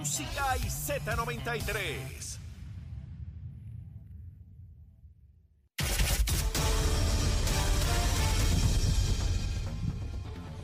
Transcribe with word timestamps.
música 0.00 0.56
y 0.56 0.60
Z93. 0.62 2.38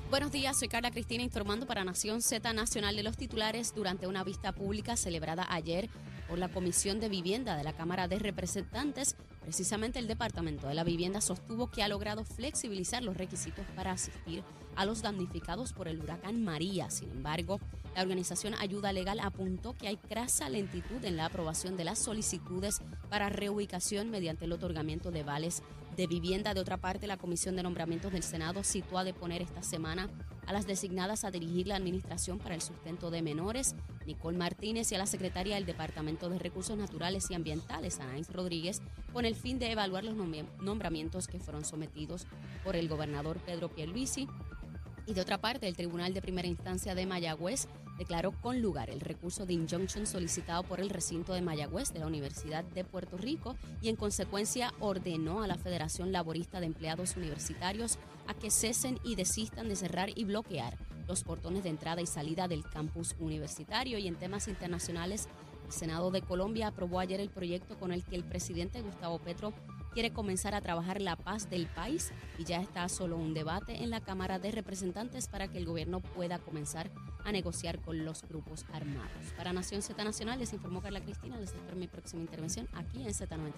Buenos 0.08 0.32
días, 0.32 0.58
soy 0.58 0.68
Carla 0.68 0.90
Cristina 0.90 1.22
informando 1.22 1.66
para 1.66 1.84
Nación 1.84 2.22
Z 2.22 2.50
Nacional 2.54 2.96
de 2.96 3.02
los 3.02 3.18
titulares 3.18 3.74
durante 3.74 4.06
una 4.06 4.24
vista 4.24 4.52
pública 4.52 4.96
celebrada 4.96 5.46
ayer 5.50 5.90
por 6.28 6.38
la 6.38 6.48
Comisión 6.48 7.00
de 7.00 7.08
Vivienda 7.08 7.56
de 7.56 7.64
la 7.64 7.72
Cámara 7.72 8.08
de 8.08 8.18
Representantes. 8.18 9.16
Precisamente 9.42 9.98
el 9.98 10.06
Departamento 10.06 10.66
de 10.66 10.74
la 10.74 10.84
Vivienda 10.84 11.20
sostuvo 11.20 11.70
que 11.70 11.82
ha 11.82 11.88
logrado 11.88 12.24
flexibilizar 12.24 13.02
los 13.02 13.16
requisitos 13.16 13.64
para 13.74 13.92
asistir 13.92 14.42
a 14.76 14.84
los 14.84 15.02
damnificados 15.02 15.72
por 15.72 15.88
el 15.88 16.00
huracán 16.00 16.44
María. 16.44 16.90
Sin 16.90 17.10
embargo, 17.10 17.60
la 17.94 18.02
organización 18.02 18.54
Ayuda 18.54 18.92
Legal 18.92 19.20
apuntó 19.20 19.74
que 19.74 19.88
hay 19.88 19.96
crasa 19.96 20.48
lentitud 20.48 21.02
en 21.04 21.16
la 21.16 21.26
aprobación 21.26 21.76
de 21.76 21.84
las 21.84 21.98
solicitudes 21.98 22.82
para 23.08 23.30
reubicación 23.30 24.10
mediante 24.10 24.44
el 24.44 24.52
otorgamiento 24.52 25.10
de 25.10 25.22
vales 25.22 25.62
de 25.96 26.06
vivienda. 26.06 26.54
De 26.54 26.60
otra 26.60 26.76
parte, 26.76 27.06
la 27.06 27.16
Comisión 27.16 27.56
de 27.56 27.62
Nombramientos 27.62 28.12
del 28.12 28.22
Senado 28.22 28.62
citó 28.62 28.98
a 28.98 29.04
deponer 29.04 29.42
esta 29.42 29.62
semana 29.62 30.08
a 30.46 30.52
las 30.52 30.66
designadas 30.66 31.24
a 31.24 31.30
dirigir 31.30 31.66
la 31.66 31.76
Administración 31.76 32.38
para 32.38 32.54
el 32.54 32.62
Sustento 32.62 33.10
de 33.10 33.22
Menores, 33.22 33.74
Nicole 34.06 34.38
Martínez, 34.38 34.92
y 34.92 34.94
a 34.94 34.98
la 34.98 35.06
Secretaria 35.06 35.56
del 35.56 35.66
Departamento 35.66 36.28
de 36.28 36.38
Recursos 36.38 36.78
Naturales 36.78 37.30
y 37.30 37.34
Ambientales, 37.34 37.98
Anaís 37.98 38.32
Rodríguez, 38.32 38.80
con 39.12 39.24
el 39.24 39.34
fin 39.34 39.58
de 39.58 39.72
evaluar 39.72 40.04
los 40.04 40.14
nombramientos 40.14 41.26
que 41.26 41.40
fueron 41.40 41.64
sometidos 41.64 42.26
por 42.62 42.76
el 42.76 42.88
gobernador 42.88 43.38
Pedro 43.38 43.68
Pierluisi 43.68 44.28
y 45.06 45.14
de 45.14 45.20
otra 45.20 45.38
parte, 45.38 45.68
el 45.68 45.76
Tribunal 45.76 46.12
de 46.14 46.20
Primera 46.20 46.48
Instancia 46.48 46.94
de 46.94 47.06
Mayagüez 47.06 47.68
declaró 47.98 48.32
con 48.40 48.60
lugar 48.60 48.90
el 48.90 49.00
recurso 49.00 49.46
de 49.46 49.54
injunction 49.54 50.06
solicitado 50.06 50.62
por 50.62 50.80
el 50.80 50.90
recinto 50.90 51.32
de 51.34 51.42
Mayagüez 51.42 51.92
de 51.92 52.00
la 52.00 52.06
Universidad 52.06 52.64
de 52.64 52.84
Puerto 52.84 53.16
Rico 53.16 53.56
y 53.80 53.88
en 53.88 53.96
consecuencia 53.96 54.72
ordenó 54.80 55.42
a 55.42 55.46
la 55.46 55.56
Federación 55.56 56.12
Laborista 56.12 56.60
de 56.60 56.66
Empleados 56.66 57.16
Universitarios 57.16 57.98
a 58.26 58.34
que 58.34 58.50
cesen 58.50 58.98
y 59.04 59.14
desistan 59.14 59.68
de 59.68 59.76
cerrar 59.76 60.10
y 60.14 60.24
bloquear 60.24 60.76
los 61.06 61.22
portones 61.22 61.62
de 61.62 61.70
entrada 61.70 62.00
y 62.00 62.06
salida 62.06 62.48
del 62.48 62.64
campus 62.64 63.14
universitario 63.18 63.98
y 63.98 64.08
en 64.08 64.16
temas 64.16 64.48
internacionales. 64.48 65.28
El 65.66 65.72
Senado 65.72 66.10
de 66.10 66.22
Colombia 66.22 66.68
aprobó 66.68 67.00
ayer 67.00 67.20
el 67.20 67.30
proyecto 67.30 67.78
con 67.78 67.92
el 67.92 68.04
que 68.04 68.16
el 68.16 68.24
presidente 68.24 68.82
Gustavo 68.82 69.18
Petro 69.18 69.52
quiere 69.96 70.12
comenzar 70.12 70.54
a 70.54 70.60
trabajar 70.60 71.00
la 71.00 71.16
paz 71.16 71.48
del 71.48 71.68
país 71.68 72.12
y 72.36 72.44
ya 72.44 72.60
está 72.60 72.86
solo 72.90 73.16
un 73.16 73.32
debate 73.32 73.82
en 73.82 73.88
la 73.88 74.02
Cámara 74.02 74.38
de 74.38 74.50
Representantes 74.50 75.26
para 75.26 75.48
que 75.48 75.56
el 75.56 75.64
gobierno 75.64 76.00
pueda 76.00 76.38
comenzar 76.38 76.90
a 77.24 77.32
negociar 77.32 77.80
con 77.80 78.04
los 78.04 78.20
grupos 78.20 78.66
armados. 78.74 79.32
Para 79.38 79.54
Nación 79.54 79.80
Z 79.80 80.04
Nacional 80.04 80.38
les 80.38 80.52
informó 80.52 80.82
Carla 80.82 81.00
Cristina. 81.00 81.38
Les 81.38 81.54
espero 81.54 81.78
mi 81.78 81.88
próxima 81.88 82.20
intervención 82.20 82.68
aquí 82.74 83.04
en 83.04 83.08
Z93. 83.08 83.54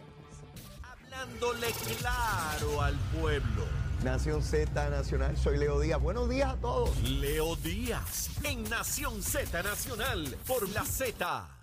Hablándole 0.84 1.67
claro 1.98 2.83
al 2.83 2.95
pueblo. 3.20 3.64
Nación 4.05 4.41
Z 4.41 4.91
Nacional, 4.91 5.36
soy 5.36 5.58
Leo 5.58 5.80
Díaz. 5.80 6.00
Buenos 6.00 6.30
días 6.30 6.50
a 6.50 6.56
todos. 6.61 7.02
Leo 7.02 7.56
Díaz 7.56 8.30
en 8.45 8.62
Nación 8.70 9.25
Z 9.25 9.61
Nacional 9.64 10.36
por 10.47 10.69
la 10.69 10.84
Z. 10.84 11.58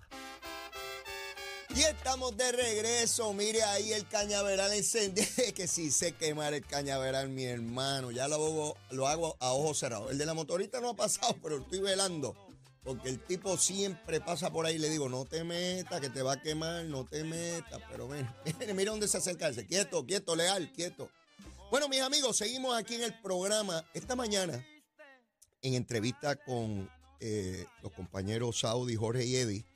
Y 1.76 1.82
estamos 1.82 2.34
de 2.38 2.52
regreso. 2.52 3.34
Mire 3.34 3.62
ahí 3.62 3.92
el 3.92 4.08
cañaveral 4.08 4.72
encendido. 4.72 5.26
que 5.54 5.68
si 5.68 5.90
sé 5.90 6.12
quemar 6.12 6.54
el 6.54 6.64
cañaveral, 6.64 7.28
mi 7.28 7.44
hermano. 7.44 8.10
Ya 8.10 8.28
lo 8.28 8.36
hago, 8.36 8.76
lo 8.92 9.06
hago 9.06 9.36
a 9.40 9.52
ojos 9.52 9.78
cerrados. 9.78 10.10
El 10.10 10.16
de 10.16 10.24
la 10.24 10.32
motorita 10.32 10.80
no 10.80 10.88
ha 10.88 10.96
pasado, 10.96 11.36
pero 11.42 11.58
estoy 11.58 11.80
velando. 11.80 12.34
Porque 12.82 13.10
el 13.10 13.22
tipo 13.22 13.58
siempre 13.58 14.22
pasa 14.22 14.50
por 14.50 14.64
ahí 14.64 14.78
le 14.78 14.88
digo, 14.88 15.10
no 15.10 15.26
te 15.26 15.44
metas, 15.44 16.00
que 16.00 16.08
te 16.08 16.22
va 16.22 16.34
a 16.34 16.40
quemar, 16.40 16.86
no 16.86 17.04
te 17.04 17.24
metas. 17.24 17.82
Pero 17.90 18.08
ven, 18.08 18.26
mira 18.74 18.92
dónde 18.92 19.06
se 19.06 19.18
acerca. 19.18 19.52
Quieto, 19.52 20.06
quieto, 20.06 20.34
leal, 20.34 20.72
quieto. 20.72 21.10
Bueno, 21.70 21.90
mis 21.90 22.00
amigos, 22.00 22.38
seguimos 22.38 22.74
aquí 22.74 22.94
en 22.94 23.02
el 23.02 23.20
programa. 23.20 23.84
Esta 23.92 24.16
mañana, 24.16 24.66
en 25.60 25.74
entrevista 25.74 26.36
con 26.36 26.88
eh, 27.20 27.66
los 27.82 27.92
compañeros 27.92 28.60
Saudi, 28.60 28.96
Jorge 28.96 29.26
y 29.26 29.36
Eddie 29.36 29.75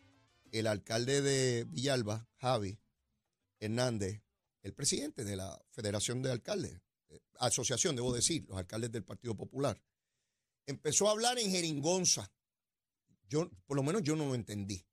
el 0.52 0.66
alcalde 0.66 1.22
de 1.22 1.64
Villalba, 1.64 2.28
Javi 2.36 2.78
Hernández, 3.58 4.22
el 4.62 4.74
presidente 4.74 5.24
de 5.24 5.36
la 5.36 5.60
Federación 5.70 6.22
de 6.22 6.30
Alcaldes, 6.30 6.80
eh, 7.08 7.20
asociación, 7.38 7.96
debo 7.96 8.12
decir, 8.12 8.44
los 8.48 8.58
alcaldes 8.58 8.92
del 8.92 9.04
Partido 9.04 9.36
Popular, 9.36 9.80
empezó 10.66 11.08
a 11.08 11.12
hablar 11.12 11.38
en 11.38 11.50
jeringonza. 11.50 12.32
Yo, 13.28 13.50
por 13.66 13.76
lo 13.76 13.82
menos 13.82 14.02
yo 14.02 14.16
no 14.16 14.26
lo 14.26 14.34
entendí. 14.34 14.84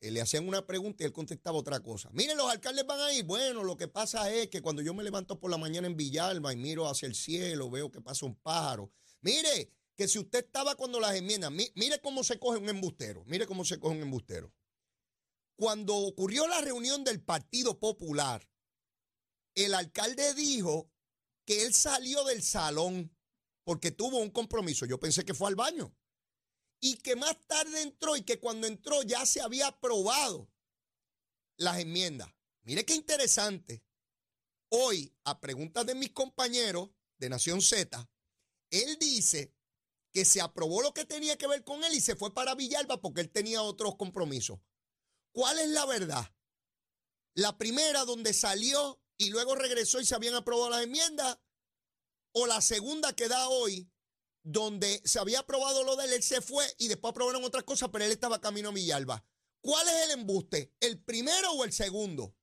Eh, 0.00 0.10
le 0.10 0.20
hacían 0.20 0.48
una 0.48 0.66
pregunta 0.66 1.02
y 1.02 1.06
él 1.06 1.12
contestaba 1.12 1.58
otra 1.58 1.80
cosa. 1.80 2.08
Miren, 2.12 2.36
los 2.36 2.50
alcaldes 2.50 2.86
van 2.86 3.00
ahí. 3.00 3.22
Bueno, 3.22 3.62
lo 3.62 3.76
que 3.76 3.86
pasa 3.86 4.32
es 4.32 4.48
que 4.48 4.62
cuando 4.62 4.80
yo 4.82 4.94
me 4.94 5.04
levanto 5.04 5.38
por 5.38 5.50
la 5.50 5.58
mañana 5.58 5.86
en 5.86 5.96
Villalba 5.96 6.52
y 6.52 6.56
miro 6.56 6.88
hacia 6.88 7.06
el 7.06 7.14
cielo, 7.14 7.70
veo 7.70 7.90
que 7.90 8.00
pasa 8.00 8.24
un 8.24 8.34
pájaro. 8.36 8.90
Mire, 9.20 9.70
que 9.94 10.08
si 10.08 10.18
usted 10.18 10.46
estaba 10.46 10.74
cuando 10.76 10.98
las 10.98 11.14
enmiendas, 11.14 11.52
mire 11.52 12.00
cómo 12.00 12.24
se 12.24 12.38
coge 12.38 12.58
un 12.58 12.70
embustero, 12.70 13.22
mire 13.26 13.46
cómo 13.46 13.66
se 13.66 13.78
coge 13.78 13.96
un 13.96 14.02
embustero. 14.02 14.50
Cuando 15.60 15.94
ocurrió 15.94 16.48
la 16.48 16.62
reunión 16.62 17.04
del 17.04 17.22
Partido 17.22 17.78
Popular, 17.78 18.48
el 19.54 19.74
alcalde 19.74 20.32
dijo 20.32 20.90
que 21.44 21.66
él 21.66 21.74
salió 21.74 22.24
del 22.24 22.42
salón 22.42 23.14
porque 23.62 23.90
tuvo 23.90 24.20
un 24.20 24.30
compromiso. 24.30 24.86
Yo 24.86 24.98
pensé 24.98 25.22
que 25.22 25.34
fue 25.34 25.48
al 25.48 25.56
baño. 25.56 25.94
Y 26.80 26.96
que 26.96 27.14
más 27.14 27.38
tarde 27.46 27.82
entró 27.82 28.16
y 28.16 28.22
que 28.22 28.40
cuando 28.40 28.66
entró 28.66 29.02
ya 29.02 29.26
se 29.26 29.42
había 29.42 29.66
aprobado 29.66 30.50
las 31.58 31.78
enmiendas. 31.78 32.32
Mire 32.62 32.86
qué 32.86 32.94
interesante. 32.94 33.84
Hoy, 34.70 35.14
a 35.24 35.40
preguntas 35.40 35.84
de 35.84 35.94
mis 35.94 36.12
compañeros 36.12 36.88
de 37.18 37.28
Nación 37.28 37.60
Z, 37.60 38.10
él 38.70 38.98
dice 38.98 39.54
que 40.10 40.24
se 40.24 40.40
aprobó 40.40 40.80
lo 40.80 40.94
que 40.94 41.04
tenía 41.04 41.36
que 41.36 41.46
ver 41.46 41.64
con 41.64 41.84
él 41.84 41.92
y 41.92 42.00
se 42.00 42.16
fue 42.16 42.32
para 42.32 42.54
Villalba 42.54 43.02
porque 43.02 43.20
él 43.20 43.30
tenía 43.30 43.60
otros 43.60 43.96
compromisos. 43.96 44.58
¿Cuál 45.32 45.58
es 45.58 45.68
la 45.68 45.86
verdad? 45.86 46.34
La 47.34 47.56
primera 47.56 48.04
donde 48.04 48.32
salió 48.32 49.00
y 49.16 49.30
luego 49.30 49.54
regresó 49.54 50.00
y 50.00 50.06
se 50.06 50.14
habían 50.14 50.34
aprobado 50.34 50.70
las 50.70 50.84
enmiendas, 50.84 51.38
o 52.32 52.46
la 52.46 52.60
segunda 52.60 53.14
que 53.14 53.28
da 53.28 53.48
hoy, 53.48 53.90
donde 54.42 55.02
se 55.04 55.18
había 55.18 55.40
aprobado 55.40 55.84
lo 55.84 55.96
de 55.96 56.06
él, 56.06 56.12
él 56.14 56.22
se 56.22 56.40
fue 56.40 56.64
y 56.78 56.88
después 56.88 57.10
aprobaron 57.10 57.44
otras 57.44 57.64
cosas, 57.64 57.90
pero 57.92 58.04
él 58.04 58.12
estaba 58.12 58.40
camino 58.40 58.70
a 58.70 58.72
Villalba. 58.72 59.24
¿Cuál 59.60 59.86
es 59.88 60.04
el 60.04 60.20
embuste? 60.20 60.74
¿El 60.80 61.02
primero 61.02 61.52
o 61.52 61.64
el 61.64 61.72
segundo? 61.72 62.34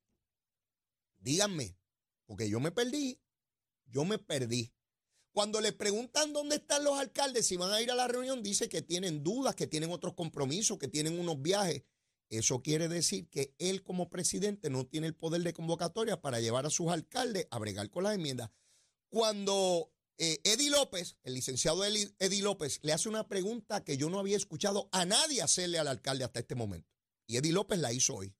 Díganme, 1.18 1.78
porque 2.26 2.50
yo 2.50 2.60
me 2.60 2.72
perdí, 2.72 3.20
yo 3.88 4.06
me 4.06 4.20
perdí. 4.20 4.72
Cuando 5.32 5.62
le 5.62 5.72
preguntan 5.72 6.34
dónde 6.34 6.58
están 6.58 6.84
los 6.84 6.98
alcaldes, 6.98 7.48
si 7.48 7.58
van 7.58 7.72
a 7.72 7.82
ir 7.82 7.92
a 7.92 7.96
la 7.96 8.08
reunión, 8.08 8.44
dice 8.44 8.70
que 8.70 8.82
tienen 8.82 9.24
dudas, 9.24 9.56
que 9.56 9.68
tienen 9.68 9.92
otros 9.92 10.14
compromisos, 10.14 10.78
que 10.78 10.88
tienen 10.88 11.20
unos 11.20 11.42
viajes. 11.42 11.84
Eso 12.30 12.62
quiere 12.62 12.88
decir 12.88 13.30
que 13.30 13.54
él 13.58 13.84
como 13.84 14.10
presidente 14.10 14.70
no 14.70 14.86
tiene 14.86 15.08
el 15.08 15.16
poder 15.16 15.44
de 15.44 15.54
convocatoria 15.54 16.22
para 16.22 16.40
llevar 16.40 16.66
a 16.66 16.70
sus 16.70 16.90
alcaldes 16.90 17.48
a 17.52 17.60
bregar 17.60 17.90
con 17.90 18.04
las 18.04 18.16
enmiendas. 18.16 18.50
Cuando 19.10 19.92
eh, 20.18 20.40
Eddie 20.44 20.70
López, 20.70 21.16
el 21.24 21.36
licenciado 21.36 21.86
Eddie 21.86 22.42
López, 22.42 22.80
le 22.82 22.92
hace 22.92 23.08
una 23.08 23.28
pregunta 23.28 23.84
que 23.84 23.98
yo 23.98 24.10
no 24.10 24.20
había 24.20 24.36
escuchado 24.36 24.90
a 24.92 25.06
nadie 25.06 25.42
hacerle 25.42 25.80
al 25.80 25.88
alcalde 25.88 26.26
hasta 26.26 26.40
este 26.40 26.56
momento. 26.56 26.90
Y 27.28 27.38
Eddie 27.38 27.54
López 27.54 27.80
la 27.80 27.94
hizo 27.94 28.16
hoy. 28.16 28.34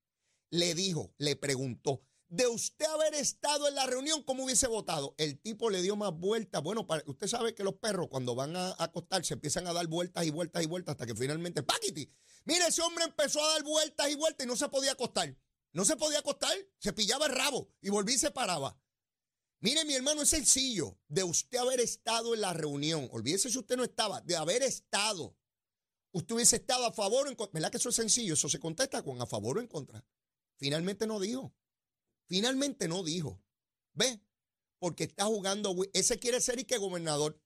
Le 0.50 0.76
dijo, 0.76 1.14
le 1.18 1.36
preguntó, 1.36 2.02
de 2.30 2.48
usted 2.48 2.86
haber 2.86 3.14
estado 3.14 3.68
en 3.68 3.76
la 3.76 3.86
reunión, 3.86 4.22
¿cómo 4.24 4.44
hubiese 4.44 4.68
votado? 4.68 5.16
El 5.18 5.40
tipo 5.40 5.70
le 5.70 5.82
dio 5.82 5.96
más 5.96 6.12
vueltas. 6.12 6.62
Bueno, 6.62 6.86
usted 7.06 7.28
sabe 7.28 7.56
que 7.56 7.64
los 7.64 7.76
perros 7.76 8.08
cuando 8.10 8.36
van 8.36 8.56
a 8.56 8.76
acostarse 8.80 9.36
empiezan 9.36 9.68
a 9.68 9.74
dar 9.74 9.88
vueltas 9.88 10.26
y 10.26 10.32
vueltas 10.32 10.64
y 10.64 10.66
vueltas 10.66 10.94
hasta 10.94 11.06
que 11.06 11.16
finalmente, 11.16 11.64
¡paquiti! 11.64 12.12
Mire, 12.48 12.66
ese 12.68 12.82
hombre 12.82 13.04
empezó 13.04 13.44
a 13.44 13.54
dar 13.54 13.64
vueltas 13.64 14.10
y 14.10 14.16
vueltas 14.16 14.46
y 14.46 14.48
no 14.48 14.56
se 14.56 14.70
podía 14.70 14.94
acostar. 14.94 15.38
No 15.74 15.84
se 15.84 15.98
podía 15.98 16.20
acostar, 16.20 16.58
se 16.80 16.94
pillaba 16.94 17.26
el 17.26 17.36
rabo 17.36 17.70
y 17.82 17.90
volví 17.90 18.14
y 18.14 18.18
se 18.18 18.32
paraba. 18.32 18.80
Mire, 19.60 19.84
mi 19.84 19.96
hermano, 19.96 20.22
es 20.22 20.30
sencillo. 20.30 20.98
De 21.10 21.26
usted 21.26 21.58
haber 21.58 21.82
estado 21.82 22.34
en 22.34 22.40
la 22.40 22.54
reunión, 22.54 23.10
olvídese 23.12 23.52
si 23.52 23.58
usted 23.58 23.76
no 23.76 23.84
estaba, 23.84 24.22
de 24.22 24.38
haber 24.38 24.64
estado. 24.64 25.36
Usted 26.14 26.36
hubiese 26.36 26.56
estado 26.56 26.86
a 26.86 26.94
favor 26.94 27.28
o 27.28 27.30
en 27.30 27.36
contra. 27.36 27.54
¿Verdad 27.54 27.70
que 27.70 27.78
eso 27.78 27.90
es 27.90 27.96
sencillo? 27.96 28.36
Eso 28.36 28.48
se 28.48 28.60
contesta 28.60 29.04
con 29.04 29.22
a 29.22 29.26
favor 29.26 29.58
o 29.58 29.62
en 29.62 29.68
contra. 29.68 30.06
Finalmente 30.56 31.06
no 31.06 31.20
dijo. 31.20 31.54
Finalmente 32.28 32.88
no 32.88 33.04
dijo. 33.04 33.44
¿Ve? 33.92 34.22
Porque 34.80 35.04
está 35.04 35.26
jugando. 35.26 35.76
Ese 35.92 36.18
quiere 36.18 36.40
ser 36.40 36.60
y 36.60 36.64
que 36.64 36.78
gobernador. 36.78 37.42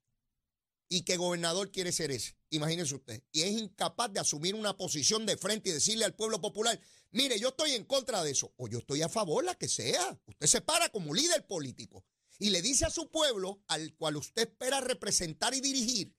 Y 0.93 1.03
que 1.03 1.15
gobernador 1.15 1.71
quiere 1.71 1.93
ser 1.93 2.11
ese. 2.11 2.35
Imagínese 2.49 2.95
usted. 2.95 3.23
Y 3.31 3.43
es 3.43 3.51
incapaz 3.51 4.11
de 4.11 4.19
asumir 4.19 4.55
una 4.55 4.75
posición 4.75 5.25
de 5.25 5.37
frente 5.37 5.69
y 5.69 5.73
decirle 5.73 6.03
al 6.03 6.15
pueblo 6.15 6.41
popular, 6.41 6.77
mire, 7.11 7.39
yo 7.39 7.47
estoy 7.47 7.71
en 7.71 7.85
contra 7.85 8.21
de 8.25 8.31
eso. 8.31 8.53
O 8.57 8.67
yo 8.67 8.79
estoy 8.79 9.01
a 9.01 9.07
favor, 9.07 9.41
la 9.45 9.55
que 9.55 9.69
sea. 9.69 10.19
Usted 10.25 10.47
se 10.47 10.59
para 10.59 10.89
como 10.89 11.13
líder 11.13 11.47
político 11.47 12.05
y 12.39 12.49
le 12.49 12.61
dice 12.61 12.83
a 12.83 12.89
su 12.89 13.09
pueblo, 13.09 13.63
al 13.67 13.95
cual 13.95 14.17
usted 14.17 14.49
espera 14.49 14.81
representar 14.81 15.53
y 15.53 15.61
dirigir, 15.61 16.13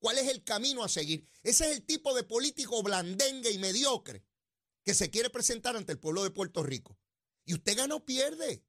cuál 0.00 0.18
es 0.18 0.26
el 0.26 0.42
camino 0.42 0.82
a 0.82 0.88
seguir. 0.88 1.28
Ese 1.44 1.70
es 1.70 1.76
el 1.76 1.86
tipo 1.86 2.12
de 2.12 2.24
político 2.24 2.82
blandengue 2.82 3.52
y 3.52 3.58
mediocre 3.58 4.24
que 4.82 4.94
se 4.94 5.08
quiere 5.10 5.30
presentar 5.30 5.76
ante 5.76 5.92
el 5.92 6.00
pueblo 6.00 6.24
de 6.24 6.32
Puerto 6.32 6.64
Rico. 6.64 6.98
Y 7.44 7.54
usted 7.54 7.76
gana 7.76 7.94
o 7.94 8.04
pierde, 8.04 8.64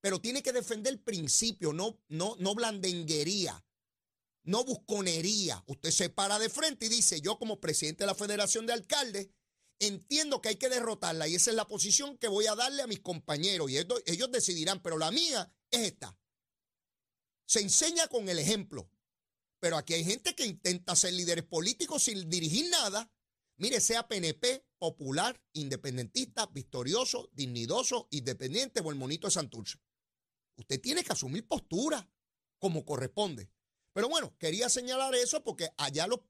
pero 0.00 0.22
tiene 0.22 0.42
que 0.42 0.52
defender 0.52 0.94
el 0.94 1.00
principio, 1.00 1.74
no, 1.74 2.00
no, 2.08 2.36
no 2.38 2.54
blandenguería, 2.54 3.62
no 4.44 4.64
busconería. 4.64 5.62
Usted 5.66 5.90
se 5.90 6.08
para 6.08 6.38
de 6.38 6.48
frente 6.48 6.86
y 6.86 6.88
dice, 6.88 7.20
yo 7.20 7.38
como 7.38 7.60
presidente 7.60 8.04
de 8.04 8.08
la 8.08 8.14
Federación 8.14 8.66
de 8.66 8.72
Alcaldes, 8.72 9.28
entiendo 9.78 10.40
que 10.40 10.50
hay 10.50 10.56
que 10.56 10.68
derrotarla 10.68 11.28
y 11.28 11.34
esa 11.34 11.50
es 11.50 11.56
la 11.56 11.66
posición 11.66 12.16
que 12.18 12.28
voy 12.28 12.46
a 12.46 12.54
darle 12.54 12.82
a 12.82 12.86
mis 12.86 13.00
compañeros 13.00 13.70
y 13.70 13.78
ellos 13.78 14.30
decidirán, 14.30 14.80
pero 14.80 14.98
la 14.98 15.10
mía 15.10 15.52
es 15.70 15.80
esta. 15.80 16.16
Se 17.46 17.60
enseña 17.60 18.06
con 18.08 18.28
el 18.28 18.38
ejemplo, 18.38 18.90
pero 19.60 19.76
aquí 19.76 19.94
hay 19.94 20.04
gente 20.04 20.34
que 20.34 20.46
intenta 20.46 20.96
ser 20.96 21.12
líderes 21.12 21.44
políticos 21.44 22.04
sin 22.04 22.28
dirigir 22.28 22.70
nada. 22.70 23.12
Mire, 23.56 23.80
sea 23.80 24.08
PNP, 24.08 24.64
popular, 24.78 25.40
independentista, 25.52 26.46
victorioso, 26.46 27.30
dignidoso, 27.32 28.08
independiente 28.10 28.80
o 28.80 28.90
el 28.90 28.96
monito 28.96 29.26
de 29.26 29.32
Santurce. 29.32 29.78
Usted 30.56 30.80
tiene 30.80 31.04
que 31.04 31.12
asumir 31.12 31.46
postura 31.46 32.08
como 32.58 32.84
corresponde. 32.84 33.50
Pero 33.92 34.08
bueno, 34.08 34.36
quería 34.38 34.68
señalar 34.68 35.14
eso 35.14 35.42
porque 35.44 35.70
allá 35.76 36.06
los 36.06 36.20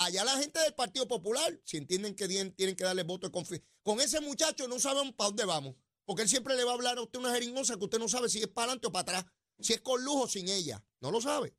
Allá 0.00 0.24
la 0.24 0.38
gente 0.38 0.58
del 0.60 0.72
Partido 0.72 1.06
Popular, 1.06 1.60
si 1.62 1.76
entienden 1.76 2.14
que 2.14 2.26
tienen 2.26 2.74
que 2.74 2.84
darle 2.84 3.02
voto 3.02 3.26
de 3.26 3.32
confianza, 3.32 3.66
con 3.82 4.00
ese 4.00 4.18
muchacho 4.22 4.66
no 4.66 4.78
saben 4.80 5.12
para 5.12 5.28
dónde 5.28 5.44
vamos, 5.44 5.76
porque 6.06 6.22
él 6.22 6.28
siempre 6.30 6.56
le 6.56 6.64
va 6.64 6.70
a 6.70 6.74
hablar 6.74 6.96
a 6.96 7.02
usted 7.02 7.18
una 7.18 7.34
jeringosa 7.34 7.76
que 7.76 7.84
usted 7.84 7.98
no 7.98 8.08
sabe 8.08 8.30
si 8.30 8.38
es 8.40 8.48
para 8.48 8.68
adelante 8.68 8.86
o 8.86 8.92
para 8.92 9.02
atrás, 9.02 9.32
si 9.58 9.74
es 9.74 9.82
con 9.82 10.02
lujo 10.02 10.22
o 10.22 10.26
sin 10.26 10.48
ella, 10.48 10.82
no 11.00 11.10
lo 11.10 11.20
sabe. 11.20 11.54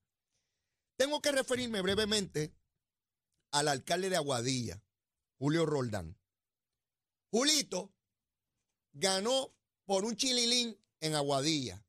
Tengo 0.95 1.21
que 1.21 1.31
referirme 1.31 1.81
brevemente 1.81 2.51
al 3.51 3.67
alcalde 3.67 4.09
de 4.09 4.15
Aguadilla, 4.15 4.83
Julio 5.37 5.67
Roldán. 5.67 6.19
Julito 7.29 7.93
ganó 8.91 9.53
por 9.85 10.03
un 10.03 10.15
chililín 10.15 10.83
en 10.99 11.13
Aguadilla. 11.13 11.85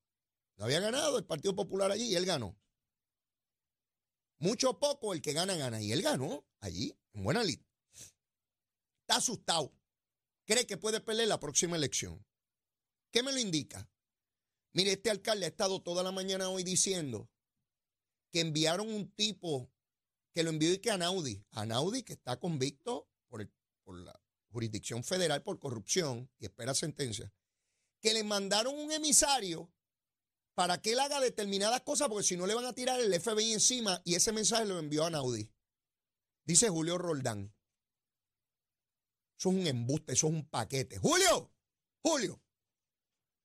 No 0.56 0.66
había 0.66 0.80
ganado 0.80 1.16
el 1.16 1.24
Partido 1.24 1.56
Popular 1.56 1.90
allí 1.90 2.10
y 2.10 2.14
él 2.14 2.26
ganó. 2.26 2.58
Mucho 4.42 4.80
poco, 4.80 5.12
el 5.12 5.22
que 5.22 5.32
gana, 5.32 5.54
gana. 5.54 5.80
Y 5.80 5.92
él 5.92 6.02
ganó 6.02 6.44
allí, 6.58 6.98
en 7.12 7.22
Buena 7.22 7.44
Lid. 7.44 7.60
Está 9.02 9.18
asustado. 9.18 9.72
Cree 10.44 10.66
que 10.66 10.76
puede 10.76 11.00
perder 11.00 11.28
la 11.28 11.38
próxima 11.38 11.76
elección. 11.76 12.26
¿Qué 13.12 13.22
me 13.22 13.30
lo 13.30 13.38
indica? 13.38 13.88
Mire, 14.72 14.94
este 14.94 15.10
alcalde 15.10 15.44
ha 15.44 15.48
estado 15.48 15.80
toda 15.80 16.02
la 16.02 16.10
mañana 16.10 16.48
hoy 16.48 16.64
diciendo 16.64 17.30
que 18.32 18.40
enviaron 18.40 18.92
un 18.92 19.12
tipo 19.12 19.70
que 20.32 20.42
lo 20.42 20.50
envió 20.50 20.72
y 20.72 20.78
que 20.78 20.90
a 20.90 20.98
Naudi, 20.98 21.46
a 21.52 21.64
Naudi 21.64 22.02
que 22.02 22.14
está 22.14 22.40
convicto 22.40 23.08
por, 23.28 23.48
por 23.84 23.96
la 23.96 24.20
jurisdicción 24.50 25.04
federal 25.04 25.44
por 25.44 25.60
corrupción 25.60 26.28
y 26.40 26.46
espera 26.46 26.74
sentencia, 26.74 27.32
que 28.00 28.12
le 28.12 28.24
mandaron 28.24 28.76
un 28.76 28.90
emisario 28.90 29.72
para 30.54 30.80
que 30.80 30.92
él 30.92 31.00
haga 31.00 31.20
determinadas 31.20 31.82
cosas, 31.82 32.08
porque 32.08 32.24
si 32.24 32.36
no 32.36 32.46
le 32.46 32.54
van 32.54 32.66
a 32.66 32.74
tirar 32.74 33.00
el 33.00 33.20
FBI 33.20 33.52
encima 33.52 34.00
y 34.04 34.14
ese 34.14 34.32
mensaje 34.32 34.64
lo 34.64 34.78
envió 34.78 35.04
a 35.04 35.10
Naudi. 35.10 35.50
Dice 36.44 36.68
Julio 36.68 36.98
Roldán. 36.98 37.54
Eso 39.38 39.50
es 39.50 39.56
un 39.56 39.66
embuste, 39.66 40.12
eso 40.12 40.28
es 40.28 40.34
un 40.34 40.48
paquete. 40.48 40.98
Julio, 40.98 41.52
Julio, 42.02 42.40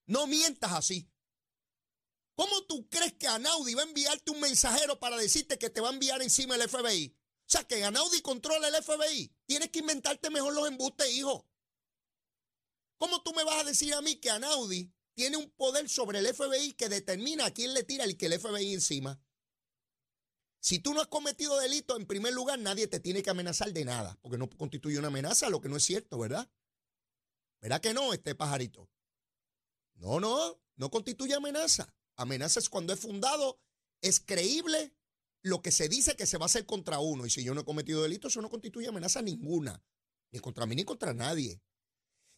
no 0.05 0.27
mientas 0.27 0.71
así. 0.73 1.09
¿Cómo 2.35 2.65
tú 2.65 2.87
crees 2.87 3.13
que 3.13 3.27
Anaudi 3.27 3.73
va 3.73 3.81
a 3.81 3.85
enviarte 3.85 4.31
un 4.31 4.39
mensajero 4.39 4.99
para 4.99 5.17
decirte 5.17 5.57
que 5.57 5.71
te 5.71 5.81
va 5.81 5.89
a 5.89 5.93
enviar 5.93 6.21
encima 6.21 6.55
el 6.55 6.69
FBI? 6.69 7.17
O 7.17 7.49
sea, 7.49 7.63
que 7.63 7.83
Anaudi 7.83 8.21
controla 8.21 8.67
el 8.67 8.83
FBI. 8.83 9.35
Tienes 9.45 9.69
que 9.71 9.79
inventarte 9.79 10.29
mejor 10.29 10.53
los 10.53 10.67
embustes, 10.67 11.09
hijo. 11.15 11.49
¿Cómo 12.97 13.23
tú 13.23 13.33
me 13.33 13.43
vas 13.43 13.61
a 13.61 13.63
decir 13.63 13.93
a 13.95 14.01
mí 14.01 14.17
que 14.17 14.29
Anaudi 14.29 14.93
tiene 15.17 15.35
un 15.35 15.49
poder 15.49 15.89
sobre 15.89 16.19
el 16.19 16.27
FBI 16.27 16.73
que 16.73 16.89
determina 16.89 17.47
a 17.47 17.51
quién 17.51 17.73
le 17.73 17.81
tira 17.81 18.03
el 18.03 18.17
que 18.17 18.27
el 18.27 18.39
FBI 18.39 18.71
encima. 18.71 19.19
Si 20.59 20.77
tú 20.77 20.93
no 20.93 21.01
has 21.01 21.07
cometido 21.07 21.57
delito, 21.59 21.97
en 21.97 22.05
primer 22.05 22.33
lugar, 22.33 22.59
nadie 22.59 22.85
te 22.85 22.99
tiene 22.99 23.23
que 23.23 23.31
amenazar 23.31 23.73
de 23.73 23.83
nada, 23.83 24.19
porque 24.21 24.37
no 24.37 24.47
constituye 24.47 24.99
una 24.99 25.07
amenaza, 25.07 25.49
lo 25.49 25.59
que 25.59 25.69
no 25.69 25.77
es 25.77 25.83
cierto, 25.83 26.19
¿verdad? 26.19 26.47
¿Verdad 27.59 27.81
que 27.81 27.95
no, 27.95 28.13
este 28.13 28.35
pajarito? 28.35 28.91
No, 29.95 30.19
no, 30.19 30.61
no 30.75 30.91
constituye 30.91 31.33
amenaza. 31.33 31.91
Amenaza 32.15 32.59
es 32.59 32.69
cuando 32.69 32.93
es 32.93 32.99
fundado, 32.99 33.59
es 34.01 34.19
creíble 34.19 34.93
lo 35.41 35.63
que 35.63 35.71
se 35.71 35.89
dice 35.89 36.15
que 36.15 36.27
se 36.27 36.37
va 36.37 36.45
a 36.45 36.45
hacer 36.45 36.67
contra 36.67 36.99
uno. 36.99 37.25
Y 37.25 37.31
si 37.31 37.43
yo 37.43 37.55
no 37.55 37.61
he 37.61 37.65
cometido 37.65 38.03
delito, 38.03 38.27
eso 38.27 38.43
no 38.43 38.51
constituye 38.51 38.87
amenaza 38.87 39.23
ninguna, 39.23 39.83
ni 40.31 40.39
contra 40.41 40.67
mí 40.67 40.75
ni 40.75 40.83
contra 40.83 41.15
nadie. 41.15 41.59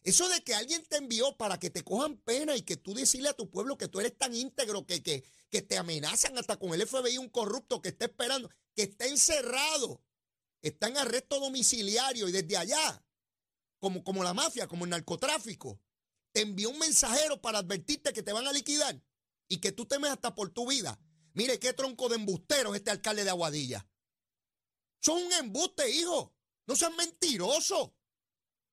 Eso 0.02 0.28
de 0.28 0.42
que 0.42 0.54
alguien 0.54 0.82
te 0.86 0.96
envió 0.96 1.36
para 1.36 1.58
que 1.58 1.68
te 1.68 1.84
cojan 1.84 2.16
pena 2.16 2.56
y 2.56 2.62
que 2.62 2.76
tú 2.76 2.94
decirle 2.94 3.28
a 3.28 3.34
tu 3.34 3.50
pueblo 3.50 3.76
que 3.76 3.88
tú 3.88 4.00
eres 4.00 4.16
tan 4.16 4.34
íntegro 4.34 4.86
que, 4.86 5.02
que, 5.02 5.24
que 5.50 5.60
te 5.60 5.76
amenazan 5.76 6.38
hasta 6.38 6.58
con 6.58 6.72
el 6.72 6.86
FBI, 6.86 7.18
un 7.18 7.28
corrupto 7.28 7.82
que 7.82 7.90
está 7.90 8.06
esperando, 8.06 8.48
que 8.74 8.84
está 8.84 9.06
encerrado, 9.06 10.02
está 10.62 10.88
en 10.88 10.96
arresto 10.96 11.38
domiciliario 11.38 12.28
y 12.28 12.32
desde 12.32 12.56
allá, 12.56 13.04
como, 13.78 14.02
como 14.02 14.24
la 14.24 14.32
mafia, 14.32 14.66
como 14.66 14.84
el 14.84 14.90
narcotráfico, 14.90 15.78
te 16.32 16.42
envió 16.42 16.70
un 16.70 16.78
mensajero 16.78 17.40
para 17.42 17.58
advertirte 17.58 18.12
que 18.12 18.22
te 18.22 18.32
van 18.32 18.46
a 18.46 18.52
liquidar 18.52 19.02
y 19.48 19.58
que 19.58 19.72
tú 19.72 19.84
temes 19.84 20.12
hasta 20.12 20.34
por 20.34 20.50
tu 20.50 20.68
vida. 20.68 20.98
Mire 21.34 21.58
qué 21.58 21.72
tronco 21.72 22.08
de 22.08 22.16
embusteros 22.16 22.74
este 22.74 22.90
alcalde 22.90 23.24
de 23.24 23.30
Aguadilla. 23.30 23.86
Son 25.00 25.22
un 25.22 25.32
embuste, 25.32 25.90
hijo. 25.90 26.34
No 26.66 26.76
sean 26.76 26.94
mentirosos. 26.96 27.90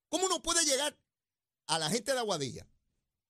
¿Cómo 0.09 0.25
uno 0.25 0.41
puede 0.41 0.63
llegar 0.65 0.97
a 1.67 1.79
la 1.79 1.89
gente 1.89 2.13
de 2.13 2.19
Aguadilla, 2.19 2.67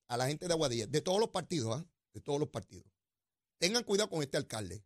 a 0.06 0.16
la 0.16 0.26
gente 0.26 0.46
de 0.46 0.54
Aguadilla, 0.54 0.86
de 0.86 1.00
todos 1.00 1.20
los 1.20 1.30
partidos, 1.30 1.76
¿ah? 1.76 1.86
de 2.14 2.20
todos 2.20 2.40
los 2.40 2.48
partidos, 2.48 2.86
tengan 3.58 3.84
cuidado 3.84 4.08
con 4.08 4.22
este 4.22 4.36
alcalde. 4.36 4.84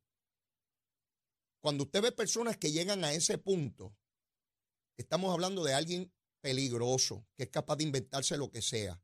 Cuando 1.61 1.85
usted 1.85 2.03
ve 2.03 2.13
personas 2.13 2.57
que 2.57 2.73
llegan 2.73 3.05
a 3.05 3.13
ese 3.13 3.39
punto, 3.39 3.95
estamos 4.97 5.33
hablando 5.33 5.63
de 5.63 5.75
alguien 5.75 6.13
peligroso, 6.41 7.25
que 7.37 7.45
es 7.45 7.51
capaz 7.51 7.77
de 7.77 7.85
inventarse 7.85 8.37
lo 8.37 8.51
que 8.51 8.63
sea. 8.63 9.01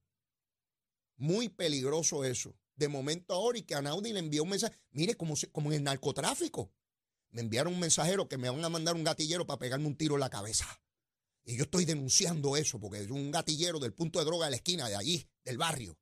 Muy 1.16 1.48
peligroso 1.48 2.24
eso. 2.24 2.56
De 2.74 2.88
momento 2.88 3.34
ahora 3.34 3.58
y 3.58 3.62
que 3.62 3.74
a 3.74 3.82
Naudi 3.82 4.12
le 4.12 4.20
envió 4.20 4.42
un 4.42 4.50
mensaje, 4.50 4.76
mire, 4.90 5.16
como, 5.16 5.34
como 5.52 5.70
en 5.70 5.78
el 5.78 5.84
narcotráfico. 5.84 6.72
Me 7.30 7.42
enviaron 7.42 7.74
un 7.74 7.80
mensajero 7.80 8.28
que 8.28 8.38
me 8.38 8.48
van 8.48 8.64
a 8.64 8.68
mandar 8.68 8.94
un 8.94 9.04
gatillero 9.04 9.46
para 9.46 9.58
pegarme 9.58 9.86
un 9.86 9.96
tiro 9.96 10.14
en 10.14 10.20
la 10.20 10.30
cabeza. 10.30 10.66
Y 11.48 11.56
yo 11.56 11.62
estoy 11.62 11.86
denunciando 11.86 12.58
eso 12.58 12.78
porque 12.78 13.00
es 13.00 13.10
un 13.10 13.30
gatillero 13.30 13.78
del 13.78 13.94
punto 13.94 14.18
de 14.18 14.26
droga 14.26 14.44
de 14.44 14.50
la 14.50 14.56
esquina 14.56 14.86
de 14.86 14.96
allí, 14.96 15.26
del 15.42 15.56
barrio. 15.56 15.98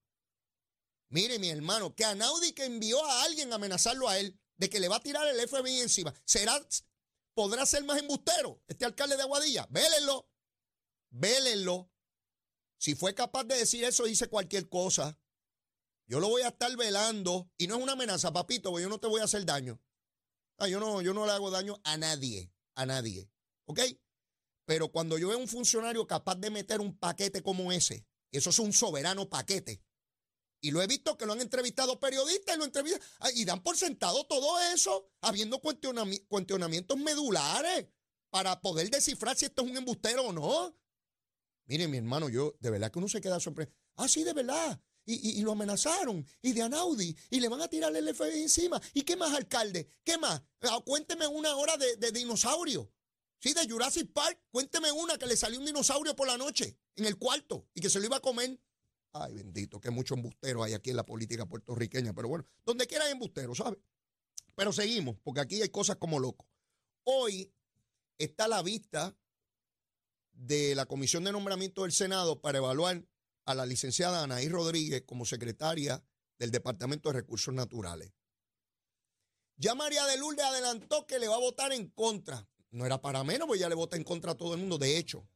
Mire, 1.09 1.39
mi 1.39 1.51
hermano, 1.51 1.95
que 1.95 2.05
a 2.05 2.17
Naudi 2.17 2.53
que 2.53 2.65
envió 2.65 3.01
a 3.05 3.23
alguien 3.23 3.53
a 3.53 3.55
amenazarlo 3.55 4.09
a 4.09 4.19
él 4.19 4.37
de 4.57 4.69
que 4.69 4.81
le 4.81 4.89
va 4.89 4.97
a 4.97 5.01
tirar 5.01 5.25
el 5.29 5.49
FBI 5.49 5.83
encima, 5.83 6.13
será, 6.25 6.61
podrá 7.33 7.65
ser 7.65 7.85
más 7.85 8.01
embustero 8.01 8.61
este 8.67 8.87
alcalde 8.87 9.17
de 9.17 9.23
Aguadilla. 9.23 9.69
Vélenlo, 9.71 10.29
vélenlo. 11.11 11.93
Si 12.77 12.97
fue 12.97 13.15
capaz 13.15 13.45
de 13.45 13.57
decir 13.57 13.85
eso, 13.85 14.03
dice 14.03 14.27
cualquier 14.27 14.69
cosa. 14.69 15.17
Yo 16.09 16.19
lo 16.19 16.29
voy 16.29 16.43
a 16.43 16.49
estar 16.49 16.77
velando. 16.77 17.53
Y 17.57 17.69
no 17.69 17.77
es 17.77 17.83
una 17.85 17.93
amenaza, 17.93 18.33
papito, 18.33 18.71
porque 18.71 18.83
yo 18.83 18.89
no 18.89 18.99
te 18.99 19.07
voy 19.07 19.21
a 19.21 19.25
hacer 19.25 19.47
daño. 19.47 19.81
Ah, 20.59 20.67
yo, 20.67 20.81
no, 20.81 21.03
yo 21.03 21.15
no 21.15 21.25
le 21.25 21.31
hago 21.31 21.53
daño 21.53 21.81
a 21.85 21.97
nadie, 21.97 22.53
a 22.75 22.85
nadie. 22.85 23.31
¿Ok? 23.67 23.79
Pero 24.67 24.91
cuando 24.91 25.17
yo 25.17 25.29
veo 25.29 25.39
un 25.39 25.49
funcionario 25.49 26.07
capaz 26.07 26.35
de 26.35 26.51
meter 26.51 26.81
un 26.81 26.99
paquete 26.99 27.43
como 27.43 27.73
ese, 27.73 28.05
eso 28.33 28.51
es 28.51 28.59
un 28.59 28.73
soberano 28.73 29.31
paquete. 29.31 29.81
Y 30.61 30.73
lo 30.73 30.83
he 30.83 30.87
visto 30.87 31.17
que 31.17 31.27
lo 31.27 31.33
han 31.33 31.41
entrevistado 31.41 32.01
periodistas 32.01 32.57
y 32.57 32.59
lo 32.59 32.65
entrevistan 32.65 33.01
ah, 33.21 33.31
y 33.35 33.45
dan 33.45 33.63
por 33.63 33.77
sentado 33.77 34.25
todo 34.25 34.61
eso, 34.75 35.09
habiendo 35.21 35.61
cuestionamientos 35.61 36.99
medulares 36.99 37.87
para 38.31 38.61
poder 38.61 38.91
descifrar 38.91 39.37
si 39.37 39.45
esto 39.45 39.63
es 39.63 39.71
un 39.71 39.77
embustero 39.77 40.25
o 40.25 40.33
no. 40.33 40.77
Mire, 41.67 41.87
mi 41.89 41.99
hermano, 41.99 42.29
yo 42.29 42.57
de 42.61 42.71
verdad 42.71 42.91
que 42.91 42.99
uno 42.99 43.09
se 43.09 43.21
queda 43.21 43.39
sorprendido. 43.39 43.77
Ah, 43.97 44.09
sí, 44.09 44.25
de 44.25 44.33
verdad. 44.33 44.81
Y, 45.09 45.41
lo 45.43 45.53
amenazaron. 45.53 46.27
Y 46.43 46.53
de 46.53 46.63
Anaudi. 46.63 47.17
Y 47.31 47.39
le 47.39 47.49
van 47.49 47.63
a 47.63 47.69
tirar 47.69 47.95
el 47.95 48.13
FBI 48.13 48.43
encima. 48.43 48.81
¿Y 48.93 49.03
qué 49.03 49.15
más, 49.17 49.33
alcalde? 49.33 49.89
¿Qué 50.03 50.19
más? 50.19 50.43
Ah, 50.63 50.81
cuénteme 50.85 51.29
una 51.29 51.55
hora 51.55 51.77
de, 51.77 51.97
de 51.97 52.11
dinosaurio. 52.11 52.91
Sí, 53.47 53.55
de 53.55 53.69
Jurassic 53.71 54.13
Park. 54.13 54.41
Cuénteme 54.51 54.91
una 54.91 55.17
que 55.19 55.27
le 55.27 55.37
salió 55.37 55.61
un 55.61 55.67
dinosaurio 55.67 56.17
por 56.17 56.27
la 56.27 56.37
noche 56.37 56.81
en 56.97 57.05
el 57.05 57.17
cuarto 57.17 57.69
y 57.75 57.81
que 57.81 57.89
se 57.89 58.01
lo 58.01 58.07
iba 58.07 58.17
a 58.17 58.21
comer. 58.21 58.61
Ay, 59.13 59.35
bendito, 59.35 59.81
que 59.81 59.91
mucho 59.91 60.15
embustero 60.15 60.65
hay 60.65 60.75
aquí 60.75 60.91
en 60.91 60.97
la 60.97 61.07
política 61.07 61.47
puertorriqueña. 61.47 62.13
Pero 62.13 62.27
bueno, 62.27 62.45
donde 62.65 62.89
quiera 62.89 63.05
hay 63.05 63.13
embustero, 63.13 63.55
¿sabe? 63.55 63.81
Pero 64.57 64.73
seguimos, 64.73 65.17
porque 65.23 65.43
aquí 65.43 65.63
hay 65.63 65.69
cosas 65.69 65.95
como 65.95 66.19
locos. 66.19 66.49
Hoy 67.05 67.55
está 68.19 68.49
la 68.49 68.65
vista 68.65 69.17
de 70.33 70.75
la 70.75 70.87
Comisión 70.87 71.23
de 71.23 71.31
Nombramiento 71.31 71.83
del 71.83 71.93
Senado 71.93 72.41
para 72.41 72.59
evaluar 72.59 73.07
a 73.45 73.55
la 73.55 73.65
licenciada 73.65 74.25
Anaí 74.25 74.49
Rodríguez 74.49 75.05
como 75.07 75.25
secretaria 75.25 76.05
del 76.41 76.51
Departamento 76.51 77.11
de 77.11 77.21
Recursos 77.21 77.55
Naturales. 77.55 78.13
Ya 79.55 79.77
María 79.77 80.05
de 80.07 80.17
Lourdes 80.17 80.45
adelantó 80.45 81.07
que 81.07 81.21
le 81.21 81.29
va 81.29 81.37
a 81.37 81.39
votar 81.39 81.73
en 81.73 81.91
contra 81.91 82.49
no 82.77 82.85
era 82.85 83.01
para 83.01 83.25
menos, 83.25 83.47
porque 83.47 83.59
ella 83.59 83.71
le 83.71 83.75
vota 83.75 83.97
en 83.97 84.05
contra 84.05 84.33
a 84.33 84.37
todo 84.37 84.55
el 84.55 84.61
mundo. 84.61 84.77
De 84.77 84.99
hecho, 84.99 85.27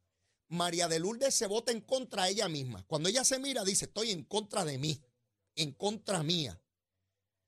María 0.48 0.88
de 0.88 0.98
Lourdes 0.98 1.34
se 1.34 1.46
vota 1.46 1.72
en 1.72 1.80
contra 1.80 2.24
a 2.24 2.28
ella 2.28 2.48
misma. 2.48 2.84
Cuando 2.86 3.08
ella 3.08 3.24
se 3.24 3.38
mira, 3.38 3.64
dice, 3.64 3.86
estoy 3.86 4.10
en 4.10 4.24
contra 4.24 4.64
de 4.64 4.78
mí, 4.78 5.00
en 5.54 5.72
contra 5.72 6.22
mía, 6.22 6.60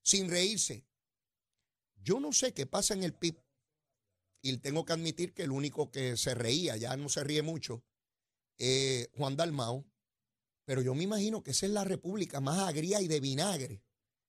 sin 0.03 0.31
reírse. 0.31 0.87
Yo 2.03 2.21
no 2.21 2.33
sé 2.33 2.55
qué 2.55 2.65
pasa 2.65 2.95
en 2.95 3.03
el 3.03 3.13
PIB. 3.13 3.37
Y 4.41 4.57
tengo 4.59 4.85
que 4.85 4.95
admitir 4.95 5.35
que 5.35 5.43
el 5.43 5.53
único 5.53 5.91
que 5.91 6.17
se 6.17 6.35
reía, 6.35 6.77
ya 6.77 6.97
no 6.97 7.09
se 7.09 7.23
ríe 7.23 7.43
mucho, 7.43 7.85
es 8.57 9.11
Juan 9.15 9.37
Dalmao. 9.37 9.85
Pero 10.65 10.81
yo 10.81 10.95
me 10.95 11.05
imagino 11.05 11.43
que 11.43 11.51
esa 11.51 11.67
es 11.67 11.73
la 11.73 11.85
república 11.85 12.41
más 12.41 12.59
agria 12.61 13.01
y 13.01 13.09
de 13.09 13.21
vinagre. 13.21 13.83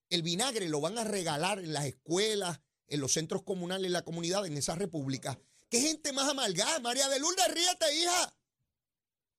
El 0.09 0.23
vinagre 0.23 0.67
lo 0.67 0.81
van 0.81 0.97
a 0.97 1.03
regalar 1.03 1.59
en 1.59 1.73
las 1.73 1.85
escuelas, 1.85 2.59
en 2.87 2.99
los 2.99 3.13
centros 3.13 3.43
comunales, 3.43 3.85
en 3.85 3.93
la 3.93 4.03
comunidad, 4.03 4.45
en 4.45 4.57
esa 4.57 4.75
república. 4.75 5.39
¿Qué 5.73 5.81
gente 5.81 6.13
más 6.13 6.29
amargada? 6.29 6.79
María 6.81 7.09
de 7.09 7.19
Lourdes, 7.19 7.51
ríete, 7.51 7.95
hija. 7.95 8.37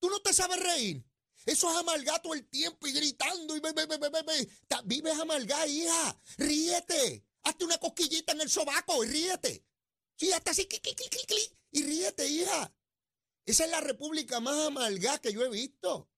Tú 0.00 0.10
no 0.10 0.20
te 0.20 0.32
sabes 0.32 0.58
reír. 0.58 1.06
Eso 1.46 1.70
es 1.70 1.76
amargado 1.76 2.22
todo 2.22 2.34
el 2.34 2.44
tiempo 2.48 2.88
y 2.88 2.92
gritando 2.92 3.56
y 3.56 3.60
Vives 4.84 5.20
amargada, 5.20 5.64
hija. 5.68 6.20
Ríete. 6.36 7.24
Hazte 7.44 7.64
una 7.64 7.78
cosquillita 7.78 8.32
en 8.32 8.40
el 8.40 8.50
sobaco 8.50 9.04
y 9.04 9.10
ríete. 9.10 9.64
Sí, 10.16 10.32
hasta 10.32 10.50
así, 10.50 10.68
y 11.70 11.82
ríete, 11.84 12.26
hija. 12.26 12.74
Esa 13.46 13.66
es 13.66 13.70
la 13.70 13.80
república 13.80 14.40
más 14.40 14.58
amargada 14.58 15.20
que 15.20 15.32
yo 15.32 15.44
he 15.44 15.50
visto. 15.50 16.10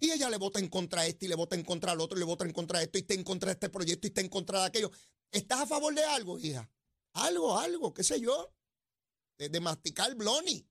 Y 0.00 0.12
ella 0.12 0.30
le 0.30 0.38
vota 0.38 0.60
en 0.60 0.68
contra 0.68 1.02
de 1.02 1.10
este 1.10 1.26
y 1.26 1.28
le 1.28 1.34
vota 1.34 1.56
en 1.56 1.64
contra 1.64 1.92
al 1.92 2.00
otro 2.00 2.16
y 2.16 2.20
le 2.20 2.24
vota 2.24 2.46
en 2.46 2.54
contra 2.54 2.78
de 2.78 2.86
esto 2.86 2.96
y 2.96 3.02
está 3.02 3.12
en 3.12 3.22
contra 3.22 3.48
de 3.48 3.52
este 3.52 3.68
proyecto 3.68 4.06
y 4.06 4.08
está 4.08 4.22
en 4.22 4.30
contra 4.30 4.60
de 4.60 4.66
aquello. 4.68 4.90
¿Estás 5.30 5.60
a 5.60 5.66
favor 5.66 5.94
de 5.94 6.04
algo, 6.04 6.38
hija? 6.38 6.70
Algo, 7.12 7.58
algo, 7.58 7.92
qué 7.92 8.02
sé 8.02 8.18
yo. 8.18 8.54
De, 9.38 9.60
masticar 9.60 10.14
bloni. 10.14 10.68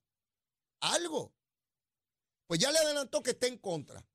Algo. 0.82 1.34
Pues 2.48 2.60
ya 2.60 2.72
le 2.72 2.80
adelantó 2.80 3.24
que 3.24 3.32
está 3.32 3.48
en 3.48 3.58
contra. 3.58 4.06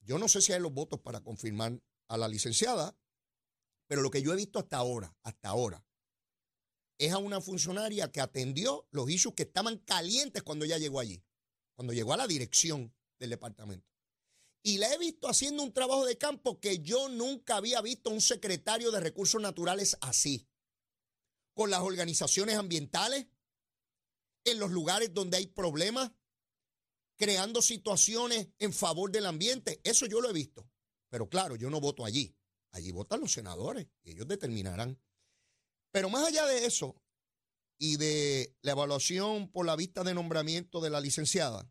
Yo 0.00 0.18
no 0.18 0.28
sé 0.28 0.40
si 0.40 0.52
hay 0.52 0.60
los 0.60 0.72
votos 0.72 1.00
para 1.00 1.20
confirmar 1.20 1.82
a 2.08 2.16
la 2.16 2.28
licenciada, 2.28 2.96
pero 3.88 4.02
lo 4.02 4.10
que 4.10 4.22
yo 4.22 4.32
he 4.32 4.36
visto 4.36 4.58
hasta 4.58 4.76
ahora, 4.76 5.16
hasta 5.22 5.48
ahora, 5.48 5.84
es 6.98 7.12
a 7.12 7.18
una 7.18 7.40
funcionaria 7.40 8.10
que 8.10 8.20
atendió 8.20 8.86
los 8.90 9.10
issues 9.10 9.34
que 9.34 9.42
estaban 9.42 9.78
calientes 9.78 10.42
cuando 10.42 10.64
ella 10.64 10.78
llegó 10.78 11.00
allí, 11.00 11.22
cuando 11.74 11.92
llegó 11.92 12.12
a 12.14 12.16
la 12.16 12.26
dirección 12.26 12.94
del 13.18 13.30
departamento. 13.30 13.86
Y 14.62 14.78
la 14.78 14.92
he 14.92 14.98
visto 14.98 15.28
haciendo 15.28 15.62
un 15.62 15.72
trabajo 15.72 16.06
de 16.06 16.18
campo 16.18 16.58
que 16.58 16.80
yo 16.80 17.08
nunca 17.08 17.56
había 17.56 17.80
visto 17.82 18.10
un 18.10 18.20
secretario 18.20 18.90
de 18.90 19.00
recursos 19.00 19.40
naturales 19.40 19.96
así. 20.00 20.48
Con 21.54 21.70
las 21.70 21.80
organizaciones 21.80 22.56
ambientales, 22.56 23.26
en 24.46 24.58
los 24.58 24.70
lugares 24.70 25.12
donde 25.12 25.36
hay 25.36 25.46
problemas, 25.46 26.12
creando 27.16 27.60
situaciones 27.62 28.48
en 28.58 28.72
favor 28.72 29.10
del 29.10 29.26
ambiente. 29.26 29.80
Eso 29.84 30.06
yo 30.06 30.20
lo 30.20 30.30
he 30.30 30.32
visto. 30.32 30.68
Pero 31.10 31.28
claro, 31.28 31.56
yo 31.56 31.70
no 31.70 31.80
voto 31.80 32.04
allí. 32.04 32.36
Allí 32.72 32.92
votan 32.92 33.20
los 33.20 33.32
senadores 33.32 33.86
y 34.02 34.12
ellos 34.12 34.28
determinarán. 34.28 35.00
Pero 35.92 36.10
más 36.10 36.26
allá 36.26 36.46
de 36.46 36.66
eso 36.66 36.94
y 37.78 37.96
de 37.96 38.54
la 38.62 38.72
evaluación 38.72 39.50
por 39.50 39.66
la 39.66 39.76
vista 39.76 40.04
de 40.04 40.14
nombramiento 40.14 40.80
de 40.80 40.90
la 40.90 41.00
licenciada, 41.00 41.70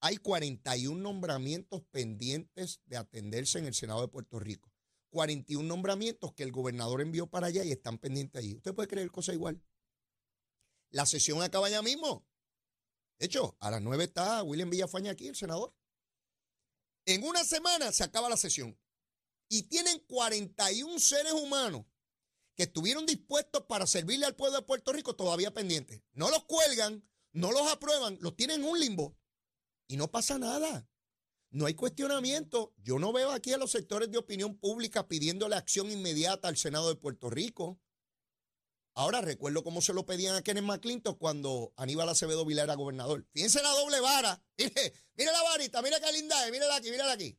hay 0.00 0.16
41 0.18 1.00
nombramientos 1.00 1.82
pendientes 1.90 2.80
de 2.86 2.96
atenderse 2.96 3.58
en 3.58 3.66
el 3.66 3.74
Senado 3.74 4.02
de 4.02 4.08
Puerto 4.08 4.38
Rico. 4.38 4.72
41 5.10 5.66
nombramientos 5.66 6.32
que 6.32 6.42
el 6.42 6.52
gobernador 6.52 7.00
envió 7.00 7.26
para 7.26 7.48
allá 7.48 7.64
y 7.64 7.72
están 7.72 7.98
pendientes 7.98 8.38
allí. 8.38 8.54
¿Usted 8.54 8.74
puede 8.74 8.88
creer 8.88 9.10
cosa 9.10 9.32
igual? 9.32 9.62
La 10.90 11.06
sesión 11.06 11.42
acaba 11.42 11.68
ya 11.68 11.82
mismo. 11.82 12.26
De 13.18 13.26
hecho, 13.26 13.56
a 13.60 13.70
las 13.70 13.82
9 13.82 14.04
está 14.04 14.42
William 14.42 14.70
Villafaña 14.70 15.12
aquí, 15.12 15.28
el 15.28 15.36
senador. 15.36 15.74
En 17.06 17.22
una 17.24 17.44
semana 17.44 17.92
se 17.92 18.04
acaba 18.04 18.28
la 18.28 18.36
sesión. 18.36 18.78
Y 19.48 19.64
tienen 19.64 20.00
41 20.00 20.98
seres 20.98 21.32
humanos 21.32 21.86
que 22.56 22.64
estuvieron 22.64 23.06
dispuestos 23.06 23.64
para 23.66 23.86
servirle 23.86 24.26
al 24.26 24.34
pueblo 24.34 24.58
de 24.58 24.66
Puerto 24.66 24.92
Rico 24.92 25.14
todavía 25.14 25.54
pendientes. 25.54 26.02
No 26.12 26.30
los 26.30 26.44
cuelgan, 26.44 27.08
no 27.32 27.52
los 27.52 27.70
aprueban, 27.70 28.18
los 28.20 28.34
tienen 28.34 28.62
en 28.62 28.68
un 28.68 28.80
limbo. 28.80 29.16
Y 29.86 29.96
no 29.96 30.10
pasa 30.10 30.38
nada. 30.38 30.88
No 31.50 31.66
hay 31.66 31.74
cuestionamiento. 31.74 32.74
Yo 32.78 32.98
no 32.98 33.12
veo 33.12 33.30
aquí 33.30 33.52
a 33.52 33.58
los 33.58 33.70
sectores 33.70 34.10
de 34.10 34.18
opinión 34.18 34.58
pública 34.58 35.06
pidiéndole 35.06 35.54
acción 35.54 35.90
inmediata 35.90 36.48
al 36.48 36.56
Senado 36.56 36.88
de 36.88 36.96
Puerto 36.96 37.30
Rico. 37.30 37.80
Ahora 38.98 39.20
recuerdo 39.20 39.62
cómo 39.62 39.82
se 39.82 39.92
lo 39.92 40.06
pedían 40.06 40.36
a 40.36 40.42
Kenneth 40.42 40.64
McClinton 40.64 41.16
cuando 41.16 41.70
Aníbal 41.76 42.08
Acevedo 42.08 42.46
Vilá 42.46 42.62
era 42.62 42.76
gobernador. 42.76 43.26
Fíjense 43.30 43.62
la 43.62 43.68
doble 43.68 44.00
vara. 44.00 44.42
Mire, 44.56 44.94
mire 45.14 45.32
la 45.32 45.42
varita, 45.42 45.82
mire 45.82 45.96
qué 46.02 46.12
linda 46.12 46.46
es, 46.46 46.50
mírala 46.50 46.76
aquí, 46.76 46.90
mírala 46.90 47.12
aquí. 47.12 47.38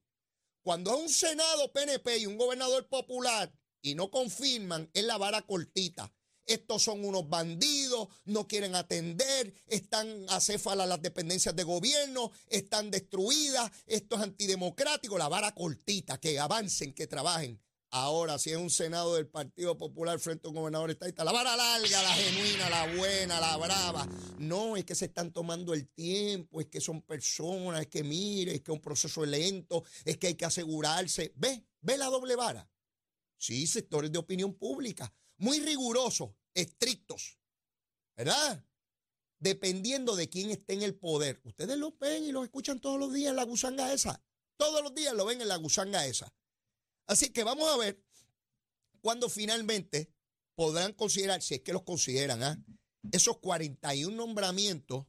Cuando 0.61 0.93
es 0.93 1.01
un 1.01 1.09
Senado 1.09 1.73
PNP 1.73 2.19
y 2.19 2.25
un 2.27 2.37
gobernador 2.37 2.87
popular 2.87 3.51
y 3.81 3.95
no 3.95 4.11
confirman, 4.11 4.91
es 4.93 5.03
la 5.03 5.17
vara 5.17 5.41
cortita. 5.41 6.13
Estos 6.45 6.83
son 6.83 7.03
unos 7.03 7.27
bandidos, 7.27 8.07
no 8.25 8.47
quieren 8.47 8.75
atender, 8.75 9.51
están 9.65 10.27
acéfalas 10.29 10.87
las 10.87 11.01
dependencias 11.01 11.55
de 11.55 11.63
gobierno, 11.63 12.31
están 12.49 12.91
destruidas, 12.91 13.71
esto 13.87 14.15
es 14.15 14.21
antidemocrático, 14.21 15.17
la 15.17 15.27
vara 15.27 15.55
cortita, 15.55 16.19
que 16.19 16.39
avancen, 16.39 16.93
que 16.93 17.07
trabajen. 17.07 17.59
Ahora, 17.91 18.38
si 18.38 18.51
es 18.51 18.58
un 18.58 18.70
Senado 18.70 19.15
del 19.15 19.27
Partido 19.27 19.77
Popular 19.77 20.20
frente 20.20 20.46
a 20.46 20.50
un 20.50 20.56
gobernador 20.58 20.91
estadista, 20.91 21.24
la 21.24 21.32
vara 21.32 21.56
larga, 21.56 22.03
la 22.03 22.13
genuina, 22.13 22.70
la 22.70 22.96
buena, 22.98 23.39
la 23.39 23.56
brava. 23.56 24.08
No, 24.39 24.75
es 24.75 24.84
que 24.84 24.94
se 24.94 25.06
están 25.06 25.32
tomando 25.32 25.74
el 25.74 25.88
tiempo, 25.88 26.60
es 26.60 26.67
que 26.67 26.82
son 26.82 27.01
personas, 27.01 27.82
es 27.82 27.88
que 27.88 28.03
mire, 28.03 28.56
es 28.56 28.62
que 28.62 28.72
es 28.72 28.75
un 28.75 28.82
proceso 28.82 29.25
lento, 29.25 29.86
es 30.03 30.17
que 30.17 30.27
hay 30.27 30.36
que 30.36 30.44
asegurarse. 30.44 31.32
¿Ve? 31.36 31.65
¿Ve 31.79 31.98
la 31.98 32.08
doble 32.08 32.36
vara? 32.36 32.70
Sí, 33.38 33.65
sectores 33.67 34.12
de 34.12 34.17
opinión 34.17 34.56
pública, 34.56 35.13
muy 35.38 35.60
rigurosos, 35.62 36.32
estrictos, 36.53 37.39
¿verdad? 38.17 38.65
Dependiendo 39.39 40.15
de 40.17 40.27
quién 40.27 40.50
esté 40.50 40.74
en 40.74 40.82
el 40.82 40.96
poder. 40.96 41.39
Ustedes 41.46 41.77
lo 41.77 41.96
ven 41.98 42.25
y 42.25 42.32
lo 42.34 42.44
escuchan 42.44 42.82
todos 42.82 43.00
los 43.00 43.13
días 43.13 43.29
en 43.29 43.38
la 43.38 43.44
gusanga 43.44 43.94
esa. 43.94 44.22
Todos 44.58 44.84
los 44.84 44.94
días 44.94 45.13
lo 45.13 45.25
ven 45.25 45.39
en 45.39 45.48
la 45.48 45.56
gusanga 45.56 46.06
esa. 46.06 46.34
Así 47.07 47.29
que 47.29 47.43
vamos 47.43 47.69
a 47.69 47.77
ver 47.77 48.03
cuándo 49.01 49.29
finalmente 49.29 50.11
podrán 50.55 50.93
considerar, 50.93 51.41
si 51.41 51.55
es 51.55 51.61
que 51.61 51.73
los 51.73 51.83
consideran, 51.83 52.43
¿ah? 52.43 52.63
esos 53.11 53.37
41 53.37 54.15
nombramientos 54.15 55.05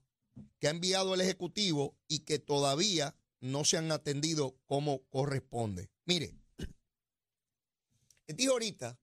que 0.60 0.68
ha 0.68 0.70
enviado 0.70 1.14
el 1.14 1.20
Ejecutivo 1.20 1.98
y 2.06 2.20
que 2.20 2.38
todavía 2.38 3.16
no 3.40 3.64
se 3.64 3.76
han 3.76 3.90
atendido 3.90 4.58
como 4.66 5.04
corresponde. 5.08 5.90
Mire, 6.04 6.34
dijo 8.28 8.52
ahorita 8.52 9.00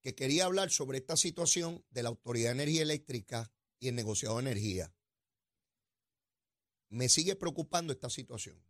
que 0.00 0.14
quería 0.14 0.44
hablar 0.44 0.70
sobre 0.70 0.98
esta 0.98 1.16
situación 1.16 1.84
de 1.90 2.02
la 2.02 2.08
Autoridad 2.08 2.50
de 2.50 2.62
Energía 2.62 2.82
Eléctrica 2.82 3.52
y 3.78 3.88
el 3.88 3.94
negociado 3.94 4.36
de 4.36 4.42
energía. 4.42 4.94
Me 6.88 7.08
sigue 7.08 7.36
preocupando 7.36 7.92
esta 7.92 8.08
situación. 8.08 8.62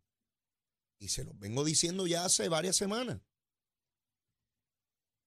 Y 0.99 1.09
se 1.09 1.25
los 1.25 1.39
vengo 1.39 1.65
diciendo 1.65 2.07
ya 2.07 2.25
hace 2.25 2.49
varias 2.49 2.77
semanas. 2.77 3.21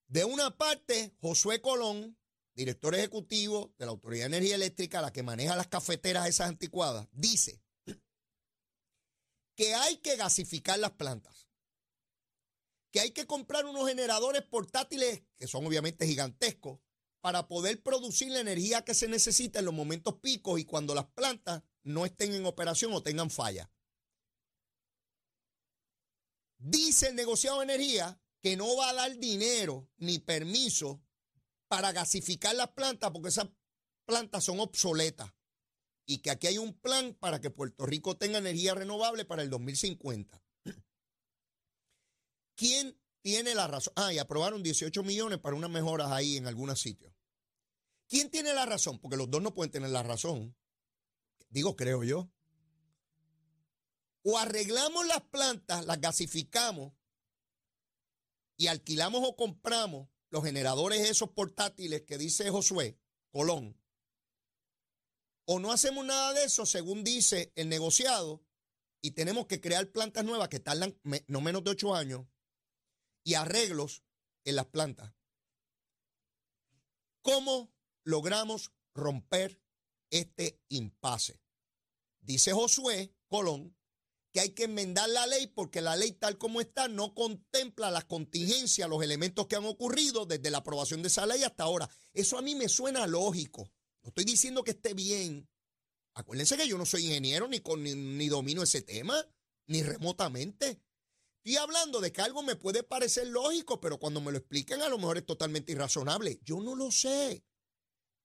De 0.08 0.24
una 0.24 0.56
parte, 0.56 1.14
Josué 1.20 1.60
Colón, 1.60 2.18
director 2.54 2.94
ejecutivo 2.94 3.72
de 3.78 3.86
la 3.86 3.92
Autoridad 3.92 4.24
de 4.24 4.36
Energía 4.36 4.56
Eléctrica, 4.56 5.00
la 5.00 5.12
que 5.12 5.22
maneja 5.22 5.54
las 5.54 5.68
cafeteras 5.68 6.28
esas 6.28 6.48
anticuadas, 6.48 7.08
dice 7.12 7.62
que 9.54 9.74
hay 9.74 9.98
que 9.98 10.16
gasificar 10.16 10.78
las 10.78 10.92
plantas, 10.92 11.48
que 12.90 13.00
hay 13.00 13.10
que 13.12 13.26
comprar 13.26 13.66
unos 13.66 13.88
generadores 13.88 14.42
portátiles, 14.42 15.22
que 15.38 15.46
son 15.46 15.66
obviamente 15.66 16.06
gigantescos, 16.06 16.80
para 17.20 17.46
poder 17.46 17.82
producir 17.82 18.32
la 18.32 18.40
energía 18.40 18.84
que 18.84 18.94
se 18.94 19.06
necesita 19.06 19.58
en 19.58 19.66
los 19.66 19.74
momentos 19.74 20.14
picos 20.16 20.58
y 20.58 20.64
cuando 20.64 20.94
las 20.94 21.06
plantas 21.06 21.62
no 21.82 22.06
estén 22.06 22.32
en 22.32 22.46
operación 22.46 22.92
o 22.94 23.02
tengan 23.02 23.30
falla. 23.30 23.70
Dice 26.60 27.08
el 27.08 27.14
negociado 27.14 27.58
de 27.58 27.64
energía 27.64 28.20
que 28.42 28.54
no 28.54 28.76
va 28.76 28.90
a 28.90 28.94
dar 28.94 29.16
dinero 29.16 29.88
ni 29.96 30.18
permiso 30.18 31.02
para 31.68 31.92
gasificar 31.92 32.54
las 32.54 32.68
plantas 32.68 33.10
porque 33.10 33.30
esas 33.30 33.48
plantas 34.04 34.44
son 34.44 34.60
obsoletas 34.60 35.32
y 36.04 36.18
que 36.18 36.30
aquí 36.30 36.48
hay 36.48 36.58
un 36.58 36.74
plan 36.74 37.14
para 37.14 37.40
que 37.40 37.48
Puerto 37.48 37.86
Rico 37.86 38.18
tenga 38.18 38.38
energía 38.38 38.74
renovable 38.74 39.24
para 39.24 39.42
el 39.42 39.48
2050. 39.48 40.42
¿Quién 42.56 43.00
tiene 43.22 43.54
la 43.54 43.66
razón? 43.66 43.94
Ah, 43.96 44.12
y 44.12 44.18
aprobaron 44.18 44.62
18 44.62 45.02
millones 45.02 45.38
para 45.38 45.56
unas 45.56 45.70
mejoras 45.70 46.10
ahí 46.12 46.36
en 46.36 46.46
algunos 46.46 46.80
sitios. 46.80 47.14
¿Quién 48.06 48.28
tiene 48.30 48.52
la 48.52 48.66
razón? 48.66 48.98
Porque 48.98 49.16
los 49.16 49.30
dos 49.30 49.40
no 49.40 49.54
pueden 49.54 49.70
tener 49.70 49.90
la 49.90 50.02
razón. 50.02 50.54
Digo, 51.48 51.74
creo 51.74 52.04
yo. 52.04 52.30
O 54.22 54.38
arreglamos 54.38 55.06
las 55.06 55.22
plantas, 55.22 55.86
las 55.86 56.00
gasificamos 56.00 56.92
y 58.56 58.66
alquilamos 58.66 59.22
o 59.24 59.36
compramos 59.36 60.08
los 60.30 60.44
generadores 60.44 61.08
esos 61.08 61.30
portátiles 61.30 62.02
que 62.02 62.18
dice 62.18 62.50
Josué 62.50 62.98
Colón. 63.30 63.76
o 65.46 65.58
no 65.58 65.72
hacemos 65.72 66.04
nada 66.04 66.32
de 66.32 66.44
eso, 66.44 66.64
según 66.64 67.02
dice 67.02 67.52
el 67.56 67.68
negociado, 67.68 68.44
y 69.02 69.12
tenemos 69.12 69.46
que 69.46 69.60
crear 69.60 69.90
plantas 69.90 70.24
nuevas 70.24 70.48
que 70.48 70.60
tardan 70.60 70.96
no 71.26 71.40
menos 71.40 71.64
de 71.64 71.70
ocho 71.70 71.94
años 71.94 72.26
y 73.24 73.34
arreglos 73.34 74.04
en 74.44 74.56
las 74.56 74.66
plantas. 74.66 75.12
¿Cómo 77.22 77.72
logramos 78.04 78.72
romper 78.94 79.60
este 80.10 80.60
impasse? 80.68 81.40
Dice 82.20 82.52
Josué 82.52 83.14
Colón 83.26 83.76
que 84.32 84.40
hay 84.40 84.50
que 84.50 84.64
enmendar 84.64 85.08
la 85.08 85.26
ley 85.26 85.48
porque 85.48 85.80
la 85.80 85.96
ley 85.96 86.12
tal 86.12 86.38
como 86.38 86.60
está 86.60 86.88
no 86.88 87.14
contempla 87.14 87.90
las 87.90 88.04
contingencias, 88.04 88.88
los 88.88 89.02
elementos 89.02 89.46
que 89.46 89.56
han 89.56 89.64
ocurrido 89.64 90.26
desde 90.26 90.50
la 90.50 90.58
aprobación 90.58 91.02
de 91.02 91.08
esa 91.08 91.26
ley 91.26 91.42
hasta 91.42 91.64
ahora. 91.64 91.88
Eso 92.12 92.38
a 92.38 92.42
mí 92.42 92.54
me 92.54 92.68
suena 92.68 93.06
lógico. 93.06 93.70
No 94.02 94.08
estoy 94.08 94.24
diciendo 94.24 94.62
que 94.62 94.70
esté 94.72 94.94
bien. 94.94 95.48
Acuérdense 96.14 96.56
que 96.56 96.68
yo 96.68 96.78
no 96.78 96.86
soy 96.86 97.06
ingeniero 97.06 97.48
ni, 97.48 97.60
con, 97.60 97.82
ni, 97.82 98.28
domino 98.28 98.62
ese 98.62 98.82
tema, 98.82 99.24
ni 99.66 99.82
remotamente. 99.82 100.80
Estoy 101.38 101.56
hablando 101.56 102.00
de 102.00 102.12
que 102.12 102.20
algo 102.20 102.42
me 102.42 102.56
puede 102.56 102.82
parecer 102.82 103.26
lógico, 103.26 103.80
pero 103.80 103.98
cuando 103.98 104.20
me 104.20 104.30
lo 104.30 104.38
expliquen 104.38 104.82
a 104.82 104.88
lo 104.88 104.98
mejor 104.98 105.18
es 105.18 105.26
totalmente 105.26 105.72
irrazonable. 105.72 106.38
Yo 106.44 106.60
no 106.60 106.76
lo 106.76 106.90
sé. 106.90 107.44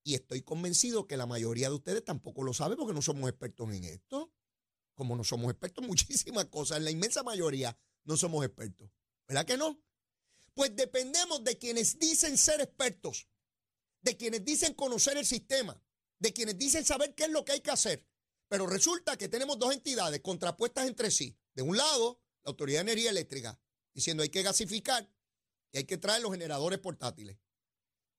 Y 0.04 0.14
estoy 0.14 0.42
convencido 0.42 1.06
que 1.06 1.16
la 1.16 1.26
mayoría 1.26 1.68
de 1.68 1.74
ustedes 1.74 2.04
tampoco 2.04 2.44
lo 2.44 2.54
sabe 2.54 2.76
porque 2.76 2.94
no 2.94 3.02
somos 3.02 3.28
expertos 3.28 3.72
en 3.72 3.84
esto 3.84 4.35
como 4.96 5.14
no 5.14 5.22
somos 5.22 5.50
expertos 5.50 5.86
muchísimas 5.86 6.46
cosas, 6.46 6.78
en 6.78 6.84
la 6.84 6.90
inmensa 6.90 7.22
mayoría 7.22 7.78
no 8.04 8.16
somos 8.16 8.44
expertos. 8.44 8.90
¿Verdad 9.28 9.46
que 9.46 9.56
no? 9.56 9.80
Pues 10.54 10.74
dependemos 10.74 11.44
de 11.44 11.58
quienes 11.58 11.98
dicen 11.98 12.38
ser 12.38 12.60
expertos, 12.60 13.28
de 14.00 14.16
quienes 14.16 14.44
dicen 14.44 14.74
conocer 14.74 15.16
el 15.18 15.26
sistema, 15.26 15.80
de 16.18 16.32
quienes 16.32 16.58
dicen 16.58 16.84
saber 16.84 17.14
qué 17.14 17.24
es 17.24 17.30
lo 17.30 17.44
que 17.44 17.52
hay 17.52 17.60
que 17.60 17.70
hacer. 17.70 18.08
Pero 18.48 18.66
resulta 18.66 19.16
que 19.16 19.28
tenemos 19.28 19.58
dos 19.58 19.74
entidades 19.74 20.20
contrapuestas 20.20 20.86
entre 20.86 21.10
sí. 21.10 21.36
De 21.54 21.62
un 21.62 21.76
lado, 21.76 22.22
la 22.44 22.50
Autoridad 22.50 22.78
de 22.78 22.92
Energía 22.92 23.10
Eléctrica, 23.10 23.60
diciendo 23.92 24.22
hay 24.22 24.30
que 24.30 24.42
gasificar 24.42 25.10
y 25.72 25.78
hay 25.78 25.84
que 25.84 25.98
traer 25.98 26.22
los 26.22 26.32
generadores 26.32 26.78
portátiles. 26.78 27.38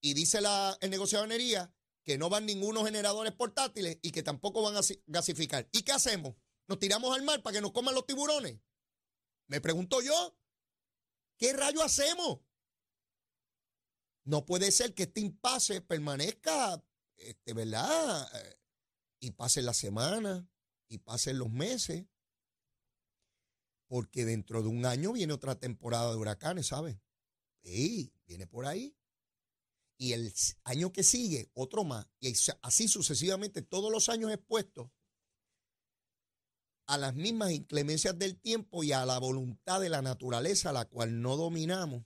Y 0.01 0.13
dice 0.13 0.41
la, 0.41 0.77
el 0.81 0.91
negociado 0.91 1.25
de 1.25 1.33
energía 1.33 1.73
que 2.03 2.17
no 2.17 2.29
van 2.29 2.45
ningunos 2.45 2.85
generadores 2.85 3.33
portátiles 3.33 3.97
y 4.01 4.11
que 4.11 4.21
tampoco 4.21 4.61
van 4.61 4.77
a 4.77 4.81
gasificar. 5.07 5.67
¿Y 5.71 5.81
qué 5.81 5.93
hacemos? 5.93 6.35
Nos 6.67 6.79
tiramos 6.79 7.15
al 7.15 7.23
mar 7.23 7.41
para 7.41 7.55
que 7.55 7.61
nos 7.61 7.71
coman 7.71 7.95
los 7.95 8.05
tiburones. 8.05 8.59
Me 9.47 9.61
pregunto 9.61 10.01
yo, 10.01 10.37
¿qué 11.37 11.53
rayo 11.53 11.81
hacemos? 11.81 12.41
No 14.25 14.45
puede 14.45 14.71
ser 14.71 14.93
que 14.93 15.03
este 15.03 15.21
impasse 15.21 15.81
permanezca, 15.81 16.83
este, 17.15 17.53
¿verdad? 17.53 18.29
Eh, 18.35 18.59
y 19.19 19.31
pasen 19.31 19.65
las 19.65 19.77
semanas 19.77 20.43
y 20.89 20.97
pasen 20.97 21.39
los 21.39 21.49
meses. 21.49 22.05
Porque 23.87 24.25
dentro 24.25 24.61
de 24.61 24.67
un 24.67 24.85
año 24.85 25.13
viene 25.13 25.31
otra 25.31 25.57
temporada 25.57 26.11
de 26.11 26.17
huracanes, 26.17 26.67
¿sabes? 26.67 26.97
Sí, 27.63 28.13
viene 28.25 28.45
por 28.45 28.65
ahí. 28.65 28.97
Y 29.97 30.11
el 30.11 30.33
año 30.65 30.91
que 30.91 31.03
sigue, 31.03 31.49
otro 31.53 31.85
más. 31.85 32.05
Y 32.19 32.33
así 32.61 32.89
sucesivamente, 32.89 33.61
todos 33.61 33.89
los 33.89 34.09
años 34.09 34.31
expuestos 34.31 34.91
a 36.87 36.97
las 36.97 37.13
mismas 37.13 37.51
inclemencias 37.51 38.17
del 38.17 38.39
tiempo 38.39 38.83
y 38.83 38.93
a 38.93 39.05
la 39.05 39.19
voluntad 39.19 39.81
de 39.81 39.89
la 39.89 40.01
naturaleza, 40.01 40.71
la 40.71 40.85
cual 40.85 41.21
no 41.21 41.35
dominamos 41.35 42.05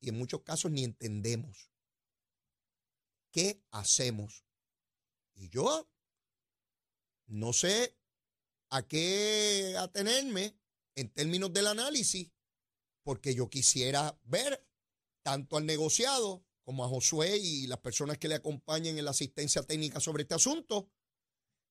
y 0.00 0.08
en 0.08 0.18
muchos 0.18 0.42
casos 0.42 0.70
ni 0.70 0.84
entendemos. 0.84 1.70
¿Qué 3.32 3.62
hacemos? 3.70 4.44
Y 5.34 5.48
yo 5.48 5.88
no 7.26 7.52
sé 7.52 7.96
a 8.70 8.86
qué 8.86 9.74
atenerme 9.78 10.56
en 10.94 11.10
términos 11.10 11.52
del 11.52 11.66
análisis, 11.66 12.30
porque 13.02 13.34
yo 13.34 13.50
quisiera 13.50 14.18
ver 14.24 14.64
tanto 15.22 15.56
al 15.56 15.66
negociado 15.66 16.44
como 16.62 16.84
a 16.84 16.88
Josué 16.88 17.38
y 17.38 17.66
las 17.66 17.78
personas 17.78 18.18
que 18.18 18.28
le 18.28 18.36
acompañen 18.36 18.98
en 18.98 19.04
la 19.04 19.10
asistencia 19.10 19.62
técnica 19.62 19.98
sobre 19.98 20.22
este 20.22 20.34
asunto, 20.34 20.90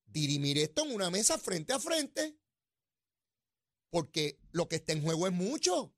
dirimir 0.05 0.57
esto 0.57 0.83
en 0.83 0.93
una 0.93 1.09
mesa 1.09 1.37
frente 1.37 1.71
a 1.71 1.79
frente 1.79 2.40
porque 3.91 4.39
lo 4.51 4.67
que 4.67 4.77
está 4.77 4.93
en 4.93 5.04
juego 5.04 5.27
es 5.27 5.34
mucho. 5.34 5.93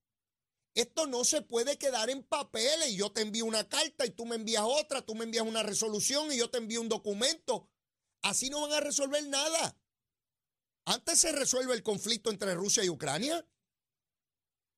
Esto 0.73 1.06
no 1.06 1.23
se 1.23 1.41
puede 1.41 1.77
quedar 1.77 2.10
en 2.10 2.23
papeles 2.23 2.89
y 2.89 2.97
yo 2.97 3.12
te 3.12 3.21
envío 3.21 3.45
una 3.45 3.69
carta 3.69 4.06
y 4.06 4.10
tú 4.10 4.25
me 4.25 4.36
envías 4.36 4.63
otra, 4.65 5.03
tú 5.03 5.13
me 5.13 5.23
envías 5.23 5.45
una 5.45 5.63
resolución 5.63 6.32
y 6.32 6.38
yo 6.38 6.49
te 6.49 6.58
envío 6.58 6.82
un 6.82 6.89
documento. 6.89 7.69
Así 8.23 8.49
no 8.49 8.62
van 8.62 8.73
a 8.73 8.79
resolver 8.79 9.25
nada. 9.27 9.77
Antes 10.86 11.19
se 11.19 11.32
resuelve 11.32 11.75
el 11.75 11.84
conflicto 11.84 12.32
entre 12.32 12.56
Rusia 12.56 12.84
y 12.84 12.89
Ucrania. 12.89 13.47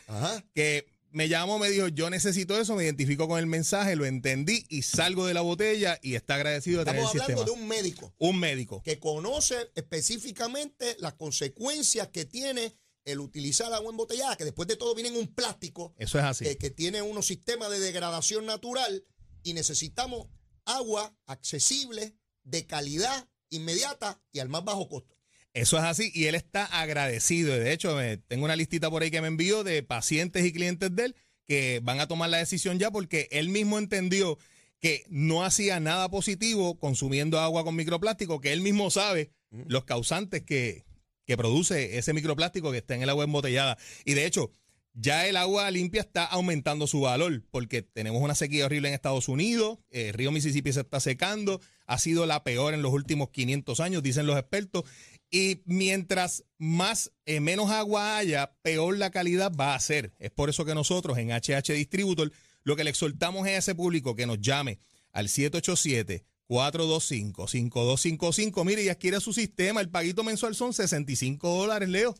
que 0.54 0.86
me 1.12 1.28
llamó, 1.28 1.60
me 1.60 1.70
dijo, 1.70 1.86
yo 1.88 2.10
necesito 2.10 2.58
eso, 2.58 2.74
me 2.74 2.82
identifico 2.84 3.28
con 3.28 3.38
el 3.38 3.46
mensaje, 3.46 3.94
lo 3.94 4.06
entendí 4.06 4.64
y 4.68 4.82
salgo 4.82 5.24
de 5.26 5.34
la 5.34 5.42
botella 5.42 6.00
y 6.02 6.16
está 6.16 6.34
agradecido 6.36 6.78
de 6.80 6.86
tener 6.86 7.02
el 7.02 7.06
sistema. 7.06 7.26
Estamos 7.26 7.42
hablando 7.42 7.60
de 7.60 7.62
un 7.62 7.68
médico. 7.68 8.12
Un 8.18 8.40
médico. 8.40 8.82
Que 8.82 8.98
conoce 8.98 9.70
específicamente 9.74 10.96
las 10.98 11.12
consecuencias 11.14 12.08
que 12.08 12.24
tiene 12.24 12.74
el 13.04 13.20
utilizar 13.20 13.72
agua 13.72 13.90
embotellada, 13.90 14.36
que 14.36 14.44
después 14.44 14.68
de 14.68 14.76
todo 14.76 14.94
viene 14.94 15.10
en 15.10 15.16
un 15.16 15.34
plástico. 15.34 15.94
Eso 15.98 16.18
es 16.18 16.24
así. 16.24 16.56
que 16.56 16.70
tiene 16.70 17.02
unos 17.02 17.26
sistemas 17.26 17.70
de 17.70 17.80
degradación 17.80 18.46
natural 18.46 19.04
y 19.42 19.54
necesitamos 19.54 20.28
agua 20.64 21.16
accesible, 21.26 22.14
de 22.44 22.66
calidad, 22.66 23.28
inmediata 23.50 24.20
y 24.32 24.38
al 24.38 24.48
más 24.48 24.64
bajo 24.64 24.88
costo. 24.88 25.16
Eso 25.54 25.76
es 25.76 25.84
así 25.84 26.10
y 26.14 26.26
él 26.26 26.34
está 26.34 26.64
agradecido. 26.64 27.54
De 27.54 27.72
hecho, 27.72 27.96
tengo 28.28 28.44
una 28.44 28.56
listita 28.56 28.90
por 28.90 29.02
ahí 29.02 29.10
que 29.10 29.20
me 29.20 29.28
envió 29.28 29.64
de 29.64 29.82
pacientes 29.82 30.44
y 30.44 30.52
clientes 30.52 30.94
de 30.94 31.06
él 31.06 31.16
que 31.46 31.80
van 31.82 32.00
a 32.00 32.08
tomar 32.08 32.30
la 32.30 32.38
decisión 32.38 32.78
ya 32.78 32.90
porque 32.90 33.28
él 33.32 33.48
mismo 33.48 33.78
entendió 33.78 34.38
que 34.80 35.04
no 35.08 35.44
hacía 35.44 35.78
nada 35.78 36.10
positivo 36.10 36.78
consumiendo 36.78 37.38
agua 37.38 37.64
con 37.64 37.76
microplástico, 37.76 38.40
que 38.40 38.52
él 38.52 38.62
mismo 38.62 38.90
sabe 38.90 39.30
los 39.50 39.84
causantes 39.84 40.42
que, 40.42 40.84
que 41.26 41.36
produce 41.36 41.98
ese 41.98 42.12
microplástico 42.12 42.72
que 42.72 42.78
está 42.78 42.94
en 42.94 43.02
el 43.02 43.10
agua 43.10 43.24
embotellada. 43.24 43.78
Y 44.04 44.14
de 44.14 44.26
hecho, 44.26 44.50
ya 44.94 45.26
el 45.26 45.36
agua 45.36 45.70
limpia 45.70 46.02
está 46.02 46.24
aumentando 46.24 46.86
su 46.86 47.00
valor 47.00 47.42
porque 47.50 47.82
tenemos 47.82 48.22
una 48.22 48.34
sequía 48.34 48.66
horrible 48.66 48.88
en 48.88 48.94
Estados 48.94 49.28
Unidos, 49.28 49.78
el 49.90 50.12
río 50.12 50.30
Mississippi 50.32 50.72
se 50.72 50.80
está 50.80 51.00
secando, 51.00 51.60
ha 51.86 51.98
sido 51.98 52.26
la 52.26 52.44
peor 52.44 52.74
en 52.74 52.82
los 52.82 52.92
últimos 52.92 53.30
500 53.30 53.80
años, 53.80 54.02
dicen 54.02 54.26
los 54.26 54.38
expertos. 54.38 54.84
Y 55.30 55.62
mientras 55.64 56.44
más 56.58 57.10
eh, 57.24 57.40
menos 57.40 57.70
agua 57.70 58.18
haya, 58.18 58.54
peor 58.60 58.98
la 58.98 59.10
calidad 59.10 59.50
va 59.58 59.74
a 59.74 59.80
ser. 59.80 60.12
Es 60.18 60.30
por 60.30 60.50
eso 60.50 60.66
que 60.66 60.74
nosotros 60.74 61.16
en 61.16 61.30
HH 61.30 61.72
Distributor 61.72 62.30
lo 62.64 62.76
que 62.76 62.84
le 62.84 62.90
exhortamos 62.90 63.46
es 63.46 63.54
a 63.54 63.58
ese 63.58 63.74
público 63.74 64.14
que 64.14 64.26
nos 64.26 64.40
llame 64.40 64.78
al 65.10 65.30
787 65.30 66.26
425-5255. 66.52 68.64
Mire, 68.64 68.82
y 68.82 68.90
adquiere 68.90 69.20
su 69.20 69.32
sistema. 69.32 69.80
El 69.80 69.88
paguito 69.88 70.22
mensual 70.22 70.54
son 70.54 70.74
65 70.74 71.48
dólares, 71.48 71.88
Leo. 71.88 72.14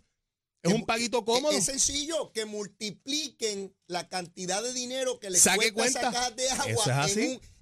Es 0.62 0.73
un 0.73 0.87
paguito 0.87 1.25
cómodo. 1.25 1.53
Es 1.53 1.64
sencillo 1.64 2.33
que 2.33 2.45
multipliquen 2.45 3.75
la 3.88 4.09
cantidad 4.09 4.62
de 4.62 4.73
dinero 4.73 5.18
que 5.18 5.29
le 5.29 5.38
Saque 5.38 5.73
cuenta, 5.73 6.01
sacar 6.01 6.37
de 6.37 6.49
agua 6.49 7.09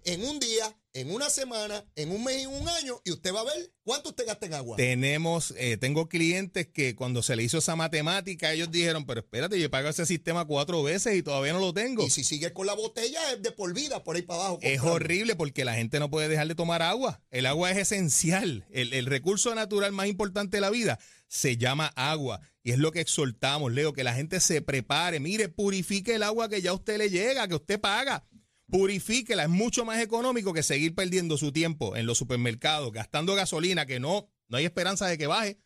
en 0.04 0.24
un 0.24 0.38
día, 0.38 0.78
en 0.92 1.12
una 1.12 1.30
semana, 1.30 1.84
en 1.94 2.10
un 2.10 2.24
mes 2.24 2.38
y 2.38 2.42
en 2.42 2.48
un 2.50 2.68
año, 2.68 3.00
y 3.04 3.12
usted 3.12 3.32
va 3.32 3.40
a 3.40 3.44
ver 3.44 3.72
cuánto 3.82 4.10
usted 4.10 4.26
gasta 4.26 4.46
en 4.46 4.54
agua. 4.54 4.76
Tenemos, 4.76 5.54
eh, 5.56 5.76
tengo 5.76 6.08
clientes 6.08 6.66
que 6.66 6.96
cuando 6.96 7.22
se 7.22 7.36
le 7.36 7.42
hizo 7.42 7.58
esa 7.58 7.76
matemática, 7.76 8.52
ellos 8.52 8.70
dijeron, 8.70 9.06
pero 9.06 9.20
espérate, 9.20 9.60
yo 9.60 9.70
pago 9.70 9.88
ese 9.88 10.06
sistema 10.06 10.44
cuatro 10.44 10.82
veces 10.82 11.16
y 11.16 11.22
todavía 11.22 11.52
no 11.52 11.60
lo 11.60 11.72
tengo. 11.72 12.04
Y 12.04 12.10
si 12.10 12.24
sigue 12.24 12.52
con 12.52 12.66
la 12.66 12.74
botella, 12.74 13.20
es 13.32 13.42
de 13.42 13.52
por 13.52 13.72
vida, 13.72 14.02
por 14.02 14.16
ahí 14.16 14.22
para 14.22 14.40
abajo. 14.40 14.58
Es 14.62 14.80
horrible 14.80 15.36
porque 15.36 15.64
la 15.64 15.74
gente 15.74 16.00
no 16.00 16.10
puede 16.10 16.28
dejar 16.28 16.48
de 16.48 16.54
tomar 16.54 16.82
agua. 16.82 17.22
El 17.30 17.46
agua 17.46 17.70
es 17.70 17.78
esencial. 17.78 18.66
El, 18.70 18.92
el 18.92 19.06
recurso 19.06 19.54
natural 19.54 19.92
más 19.92 20.08
importante 20.08 20.56
de 20.56 20.60
la 20.60 20.70
vida 20.70 20.98
se 21.28 21.56
llama 21.56 21.92
agua. 21.94 22.40
Y 22.62 22.72
es 22.72 22.78
lo 22.78 22.92
que 22.92 23.00
exhortamos, 23.00 23.72
Leo, 23.72 23.92
que 23.92 24.04
la 24.04 24.14
gente 24.14 24.40
se 24.40 24.60
prepare. 24.60 25.20
Mire, 25.20 25.48
purifique 25.48 26.16
el 26.16 26.24
agua 26.24 26.48
que 26.48 26.60
ya 26.60 26.70
a 26.70 26.74
usted 26.74 26.98
le 26.98 27.08
llega, 27.08 27.48
que 27.48 27.54
usted 27.54 27.80
paga. 27.80 28.26
Purifíquela. 28.70 29.44
Es 29.44 29.48
mucho 29.48 29.84
más 29.84 30.00
económico 30.00 30.52
que 30.52 30.62
seguir 30.62 30.94
perdiendo 30.94 31.36
su 31.36 31.52
tiempo 31.52 31.96
en 31.96 32.06
los 32.06 32.18
supermercados, 32.18 32.92
gastando 32.92 33.34
gasolina, 33.34 33.86
que 33.86 34.00
no, 34.00 34.28
no 34.48 34.56
hay 34.56 34.64
esperanza 34.64 35.06
de 35.06 35.18
que 35.18 35.26
baje. 35.26 35.58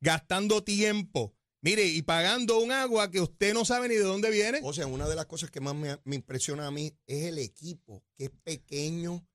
Gastando 0.00 0.64
tiempo. 0.64 1.34
Mire, 1.62 1.84
y 1.84 2.00
pagando 2.02 2.58
un 2.60 2.72
agua 2.72 3.10
que 3.10 3.20
usted 3.20 3.52
no 3.52 3.66
sabe 3.66 3.88
ni 3.88 3.94
de 3.96 4.00
dónde 4.02 4.30
viene. 4.30 4.60
O 4.62 4.72
sea, 4.72 4.86
una 4.86 5.06
de 5.08 5.14
las 5.14 5.26
cosas 5.26 5.50
que 5.50 5.60
más 5.60 5.74
me, 5.74 5.98
me 6.04 6.16
impresiona 6.16 6.66
a 6.66 6.70
mí 6.70 6.94
es 7.06 7.24
el 7.26 7.38
equipo, 7.38 8.02
que 8.16 8.24
es 8.24 8.30
pequeño, 8.42 9.26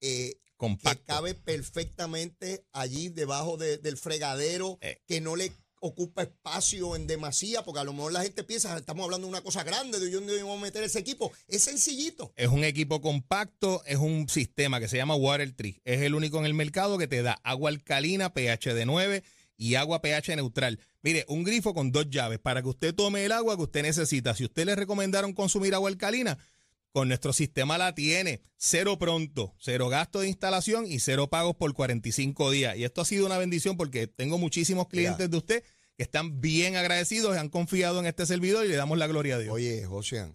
eh, 0.00 0.40
que 0.58 0.96
cabe 1.04 1.34
perfectamente 1.34 2.64
allí 2.72 3.10
debajo 3.10 3.58
de- 3.58 3.76
del 3.76 3.98
fregadero, 3.98 4.78
Eh. 4.80 5.02
que 5.06 5.20
no 5.20 5.36
le 5.36 5.52
ocupa 5.80 6.22
espacio 6.22 6.96
en 6.96 7.06
demasía, 7.06 7.62
porque 7.62 7.80
a 7.80 7.84
lo 7.84 7.92
mejor 7.92 8.12
la 8.12 8.22
gente 8.22 8.44
piensa, 8.44 8.76
estamos 8.76 9.04
hablando 9.04 9.26
de 9.26 9.32
una 9.32 9.42
cosa 9.42 9.62
grande, 9.62 9.98
de 9.98 10.10
dónde 10.10 10.42
vamos 10.42 10.58
a 10.58 10.62
meter 10.62 10.82
ese 10.82 10.98
equipo. 10.98 11.32
Es 11.48 11.62
sencillito. 11.62 12.32
Es 12.36 12.48
un 12.48 12.64
equipo 12.64 13.00
compacto, 13.00 13.82
es 13.86 13.96
un 13.96 14.28
sistema 14.28 14.80
que 14.80 14.88
se 14.88 14.96
llama 14.96 15.16
Water 15.16 15.52
Tree. 15.52 15.80
Es 15.84 16.02
el 16.02 16.14
único 16.14 16.38
en 16.38 16.46
el 16.46 16.54
mercado 16.54 16.98
que 16.98 17.08
te 17.08 17.22
da 17.22 17.40
agua 17.44 17.70
alcalina, 17.70 18.32
pH 18.32 18.74
de 18.74 18.86
9 18.86 19.22
y 19.56 19.74
agua 19.76 20.02
pH 20.02 20.36
neutral. 20.36 20.80
Mire, 21.02 21.24
un 21.28 21.44
grifo 21.44 21.72
con 21.72 21.92
dos 21.92 22.10
llaves 22.10 22.38
para 22.38 22.62
que 22.62 22.68
usted 22.68 22.94
tome 22.94 23.24
el 23.24 23.32
agua 23.32 23.56
que 23.56 23.62
usted 23.62 23.82
necesita. 23.82 24.34
Si 24.34 24.44
usted 24.44 24.66
le 24.66 24.74
recomendaron 24.74 25.32
consumir 25.32 25.74
agua 25.74 25.88
alcalina, 25.88 26.38
con 26.96 27.08
nuestro 27.08 27.34
sistema 27.34 27.76
la 27.76 27.94
tiene. 27.94 28.40
Cero 28.56 28.98
pronto, 28.98 29.54
cero 29.58 29.90
gasto 29.90 30.20
de 30.20 30.28
instalación 30.28 30.86
y 30.86 30.98
cero 31.00 31.28
pagos 31.28 31.54
por 31.54 31.74
45 31.74 32.50
días. 32.50 32.74
Y 32.78 32.84
esto 32.84 33.02
ha 33.02 33.04
sido 33.04 33.26
una 33.26 33.36
bendición 33.36 33.76
porque 33.76 34.06
tengo 34.06 34.38
muchísimos 34.38 34.88
clientes 34.88 35.30
de 35.30 35.36
usted 35.36 35.62
que 35.98 36.02
están 36.02 36.40
bien 36.40 36.74
agradecidos, 36.74 37.36
han 37.36 37.50
confiado 37.50 38.00
en 38.00 38.06
este 38.06 38.24
servidor 38.24 38.64
y 38.64 38.70
le 38.70 38.76
damos 38.76 38.96
la 38.96 39.06
gloria 39.08 39.34
a 39.34 39.38
Dios. 39.40 39.52
Oye, 39.52 39.84
José, 39.84 40.26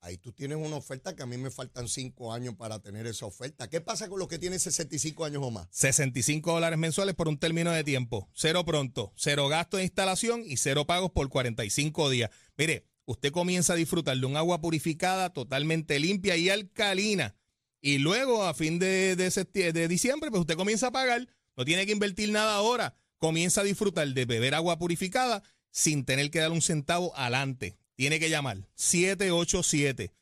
ahí 0.00 0.18
tú 0.18 0.32
tienes 0.32 0.58
una 0.58 0.74
oferta 0.74 1.14
que 1.14 1.22
a 1.22 1.26
mí 1.26 1.38
me 1.38 1.52
faltan 1.52 1.86
cinco 1.86 2.32
años 2.32 2.56
para 2.56 2.80
tener 2.80 3.06
esa 3.06 3.26
oferta. 3.26 3.70
¿Qué 3.70 3.80
pasa 3.80 4.08
con 4.08 4.18
los 4.18 4.26
que 4.26 4.40
tienen 4.40 4.58
65 4.58 5.24
años 5.24 5.44
o 5.44 5.52
más? 5.52 5.68
65 5.70 6.52
dólares 6.52 6.76
mensuales 6.80 7.14
por 7.14 7.28
un 7.28 7.38
término 7.38 7.70
de 7.70 7.84
tiempo. 7.84 8.28
Cero 8.34 8.64
pronto, 8.64 9.12
cero 9.14 9.46
gasto 9.46 9.76
de 9.76 9.84
instalación 9.84 10.42
y 10.44 10.56
cero 10.56 10.88
pagos 10.88 11.12
por 11.12 11.28
45 11.28 12.10
días. 12.10 12.30
Mire, 12.56 12.89
usted 13.10 13.32
comienza 13.32 13.72
a 13.72 13.76
disfrutar 13.76 14.16
de 14.16 14.24
un 14.24 14.36
agua 14.36 14.60
purificada 14.60 15.32
totalmente 15.32 15.98
limpia 15.98 16.36
y 16.36 16.48
alcalina. 16.48 17.34
Y 17.80 17.98
luego, 17.98 18.44
a 18.44 18.54
fin 18.54 18.78
de, 18.78 19.16
de, 19.16 19.88
diciembre, 19.88 20.30
pues 20.30 20.42
usted 20.42 20.54
comienza 20.54 20.86
a 20.88 20.92
pagar. 20.92 21.26
No 21.56 21.64
tiene 21.64 21.86
que 21.86 21.92
invertir 21.92 22.30
nada 22.30 22.54
ahora. 22.54 22.94
Comienza 23.18 23.62
a 23.62 23.64
disfrutar 23.64 24.06
de 24.08 24.24
beber 24.26 24.54
agua 24.54 24.78
purificada 24.78 25.42
sin 25.72 26.04
tener 26.04 26.30
que 26.30 26.38
dar 26.38 26.52
un 26.52 26.62
centavo 26.62 27.12
adelante. 27.16 27.76
Tiene 27.96 28.20
que 28.20 28.30
llamar 28.30 28.68
787 28.76 30.12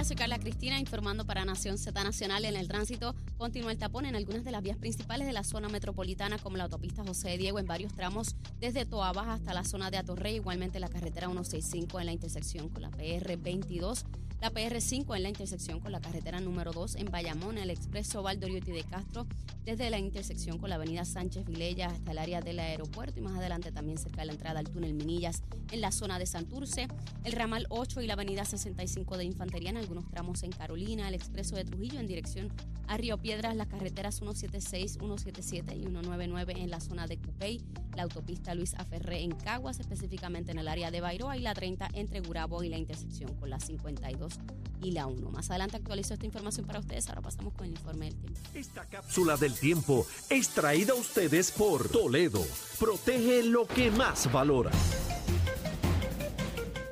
Días, 0.00 0.08
soy 0.08 0.16
Carla 0.16 0.38
Cristina 0.38 0.78
informando 0.78 1.26
para 1.26 1.44
Nación 1.44 1.76
Z 1.76 2.02
Nacional. 2.02 2.44
En 2.44 2.56
el 2.56 2.68
tránsito 2.68 3.14
continúa 3.36 3.70
el 3.72 3.78
tapón 3.78 4.06
en 4.06 4.16
algunas 4.16 4.44
de 4.44 4.50
las 4.50 4.62
vías 4.62 4.78
principales 4.78 5.26
de 5.26 5.32
la 5.32 5.44
zona 5.44 5.68
metropolitana, 5.68 6.38
como 6.38 6.56
la 6.56 6.64
autopista 6.64 7.04
José 7.04 7.36
Diego 7.36 7.58
en 7.58 7.66
varios 7.66 7.92
tramos 7.92 8.34
desde 8.60 8.86
Toa 8.86 9.10
hasta 9.10 9.52
la 9.52 9.64
zona 9.64 9.90
de 9.90 9.98
Atorrey, 9.98 10.36
igualmente 10.36 10.80
la 10.80 10.88
carretera 10.88 11.26
165 11.26 12.00
en 12.00 12.06
la 12.06 12.12
intersección 12.12 12.68
con 12.68 12.82
la 12.82 12.90
PR 12.90 13.36
22, 13.36 14.06
la 14.40 14.50
PR 14.50 14.80
5 14.80 15.14
en 15.14 15.22
la 15.22 15.28
intersección 15.28 15.80
con 15.80 15.92
la 15.92 16.00
carretera 16.00 16.40
número 16.40 16.72
2 16.72 16.96
en 16.96 17.10
Bayamón, 17.10 17.58
el 17.58 17.68
expreso 17.68 18.22
Valdoriotti 18.22 18.72
de 18.72 18.84
Castro 18.84 19.26
desde 19.64 19.90
la 19.90 19.98
intersección 19.98 20.58
con 20.58 20.70
la 20.70 20.76
avenida 20.76 21.04
Sánchez 21.04 21.44
Vilella 21.44 21.88
hasta 21.88 22.12
el 22.12 22.18
área 22.18 22.40
del 22.40 22.58
aeropuerto 22.58 23.18
y 23.18 23.22
más 23.22 23.36
adelante 23.36 23.70
también 23.70 23.98
cerca 23.98 24.22
de 24.22 24.26
la 24.28 24.32
entrada 24.32 24.60
al 24.60 24.70
túnel 24.70 24.94
Minillas 24.94 25.42
en 25.70 25.82
la 25.82 25.92
zona 25.92 26.18
de 26.18 26.24
Santurce, 26.24 26.88
el 27.24 27.32
ramal 27.32 27.66
8 27.68 28.00
y 28.00 28.06
la 28.06 28.14
avenida 28.14 28.44
65 28.44 29.18
de 29.18 29.24
Infantería 29.24 29.70
en 29.70 29.76
algunos 29.76 30.08
tramos 30.08 30.42
en 30.42 30.52
Carolina, 30.52 31.06
el 31.06 31.14
expreso 31.14 31.56
de 31.56 31.64
Trujillo 31.64 32.00
en 32.00 32.06
dirección 32.06 32.50
a 32.88 32.96
Río 32.96 33.18
Piedras, 33.18 33.54
las 33.54 33.68
carreteras 33.68 34.16
176, 34.16 34.94
177 34.94 35.76
y 35.76 35.82
199 35.82 36.54
en 36.56 36.70
la 36.70 36.80
zona 36.80 37.06
de 37.06 37.18
Cupey, 37.18 37.60
la 37.94 38.02
autopista 38.04 38.54
Luis 38.54 38.74
Aferré 38.74 39.22
en 39.22 39.32
Caguas, 39.32 39.78
específicamente 39.78 40.50
en 40.50 40.58
el 40.58 40.66
área 40.66 40.90
de 40.90 41.00
Bairoa 41.00 41.36
y 41.36 41.42
la 41.42 41.54
30 41.54 41.90
entre 41.94 42.20
Gurabo 42.20 42.64
y 42.64 42.68
la 42.68 42.78
intersección 42.78 43.34
con 43.36 43.50
la 43.50 43.60
52 43.60 44.29
y 44.82 44.92
la 44.92 45.06
1. 45.06 45.30
Más 45.30 45.50
adelante 45.50 45.76
actualizo 45.76 46.14
esta 46.14 46.24
información 46.26 46.66
para 46.66 46.78
ustedes, 46.80 47.08
ahora 47.08 47.20
pasamos 47.20 47.52
con 47.54 47.66
el 47.66 47.72
informe 47.72 48.06
del 48.06 48.16
tiempo. 48.16 48.40
Esta 48.54 48.86
cápsula 48.86 49.36
del 49.36 49.54
tiempo 49.54 50.06
es 50.30 50.48
traída 50.48 50.92
a 50.94 50.96
ustedes 50.96 51.50
por 51.50 51.88
Toledo. 51.90 52.42
Protege 52.78 53.42
lo 53.42 53.66
que 53.66 53.90
más 53.90 54.30
valora. 54.32 54.70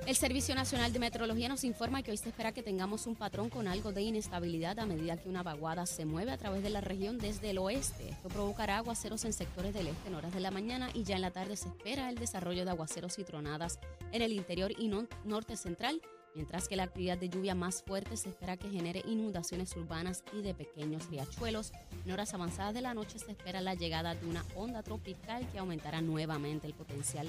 El 0.07 0.17
Servicio 0.17 0.55
Nacional 0.55 0.91
de 0.91 0.99
Meteorología 1.01 1.51
nos 1.51 1.65
informa 1.65 2.03
que 2.03 2.11
hoy 2.11 2.17
se 2.17 2.31
espera 2.31 2.53
que 2.53 2.63
tengamos 2.63 3.07
un 3.07 3.15
patrón 3.15 3.51
con 3.51 3.69
algo 3.69 3.93
de 3.93 4.01
inestabilidad 4.01 4.79
a 4.79 4.87
medida 4.87 5.19
que 5.19 5.29
una 5.29 5.43
vaguada 5.43 5.85
se 5.85 6.07
mueve 6.07 6.31
a 6.31 6.39
través 6.39 6.63
de 6.63 6.71
la 6.71 6.81
región 6.81 7.19
desde 7.19 7.51
el 7.51 7.59
oeste. 7.59 8.09
Esto 8.09 8.29
provocará 8.31 8.79
aguaceros 8.79 9.27
en 9.27 9.35
sectores 9.35 9.75
del 9.75 9.89
este 9.89 10.09
en 10.09 10.15
horas 10.15 10.33
de 10.33 10.41
la 10.41 10.51
mañana 10.51 10.89
y 10.95 11.05
ya 11.05 11.17
en 11.17 11.21
la 11.23 11.31
tarde 11.31 11.57
se 11.59 11.69
espera 11.69 12.09
el 12.09 12.17
desarrollo 12.17 12.65
de 12.65 12.71
aguaceros 12.71 13.19
y 13.19 13.25
tronadas 13.25 13.79
en 14.13 14.23
el 14.23 14.33
interior 14.33 14.73
y 14.79 14.89
no- 14.89 15.07
norte 15.27 15.59
central, 15.59 16.01
mientras 16.35 16.69
que 16.69 16.77
la 16.77 16.85
actividad 16.85 17.19
de 17.19 17.29
lluvia 17.29 17.55
más 17.55 17.83
fuerte 17.83 18.17
se 18.17 18.31
espera 18.31 18.57
que 18.57 18.71
genere 18.71 19.03
inundaciones 19.07 19.75
urbanas 19.77 20.25
y 20.33 20.43
de 20.43 20.55
pequeños 20.55 21.09
riachuelos. 21.09 21.73
En 22.05 22.13
horas 22.13 22.35
avanzadas 22.35 22.75
de 22.75 22.81
la 22.81 22.95
noche 22.95 23.19
se 23.19 23.33
espera 23.33 23.61
la 23.61 23.75
llegada 23.75 24.15
de 24.15 24.27
una 24.27 24.45
onda 24.55 24.83
tropical 24.83 25.47
que 25.51 25.59
aumentará 25.59 26.01
nuevamente 26.01 26.67
el 26.67 26.75
potencial 26.75 27.29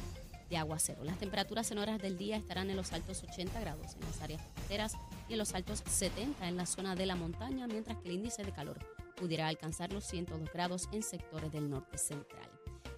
de 0.50 0.58
aguacero. 0.58 1.04
Las 1.04 1.20
temperaturas 1.20 1.70
en 1.72 1.78
horas 1.78 2.02
del 2.02 2.18
día 2.18 2.38
estarán 2.38 2.70
en 2.70 2.78
los 2.78 2.92
altos 2.92 3.24
80 3.24 3.60
grados 3.60 3.94
en 3.94 4.02
las 4.02 4.22
áreas 4.22 4.42
costeras 4.56 4.94
y 5.28 5.34
en 5.34 5.40
los 5.40 5.54
altos 5.54 5.84
70 5.86 6.48
en 6.48 6.58
la 6.58 6.66
zona 6.66 6.96
de 6.96 7.06
la 7.06 7.16
montaña, 7.16 7.68
mientras 7.68 7.98
que 8.00 8.10
el 8.10 8.16
índice 8.16 8.44
de 8.44 8.52
calor 8.52 8.80
pudiera 9.16 9.48
alcanzar 9.48 9.94
los 9.94 10.06
102 10.06 10.52
grados 10.52 10.90
en 10.92 11.04
sectores 11.04 11.52
del 11.52 11.70
norte 11.70 11.98
central. 11.98 12.50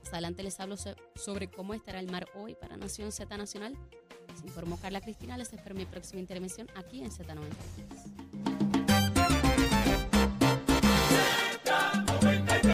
Más 0.04 0.14
adelante 0.14 0.44
les 0.44 0.60
hablo 0.60 0.76
sobre 1.16 1.50
cómo 1.50 1.74
estará 1.74 2.00
el 2.00 2.10
mar 2.10 2.28
hoy 2.36 2.56
para 2.56 2.78
Nación 2.78 3.12
Z 3.12 3.36
Nacional. 3.38 3.76
Informó 4.44 4.78
Carla 4.78 5.02
Cristina. 5.02 5.38
Les 5.38 5.52
espero 5.54 5.76
mi 5.76 5.86
próxima 5.86 6.20
intervención 6.20 6.68
aquí 6.76 7.02
en 7.02 7.12
Z93. 7.12 8.21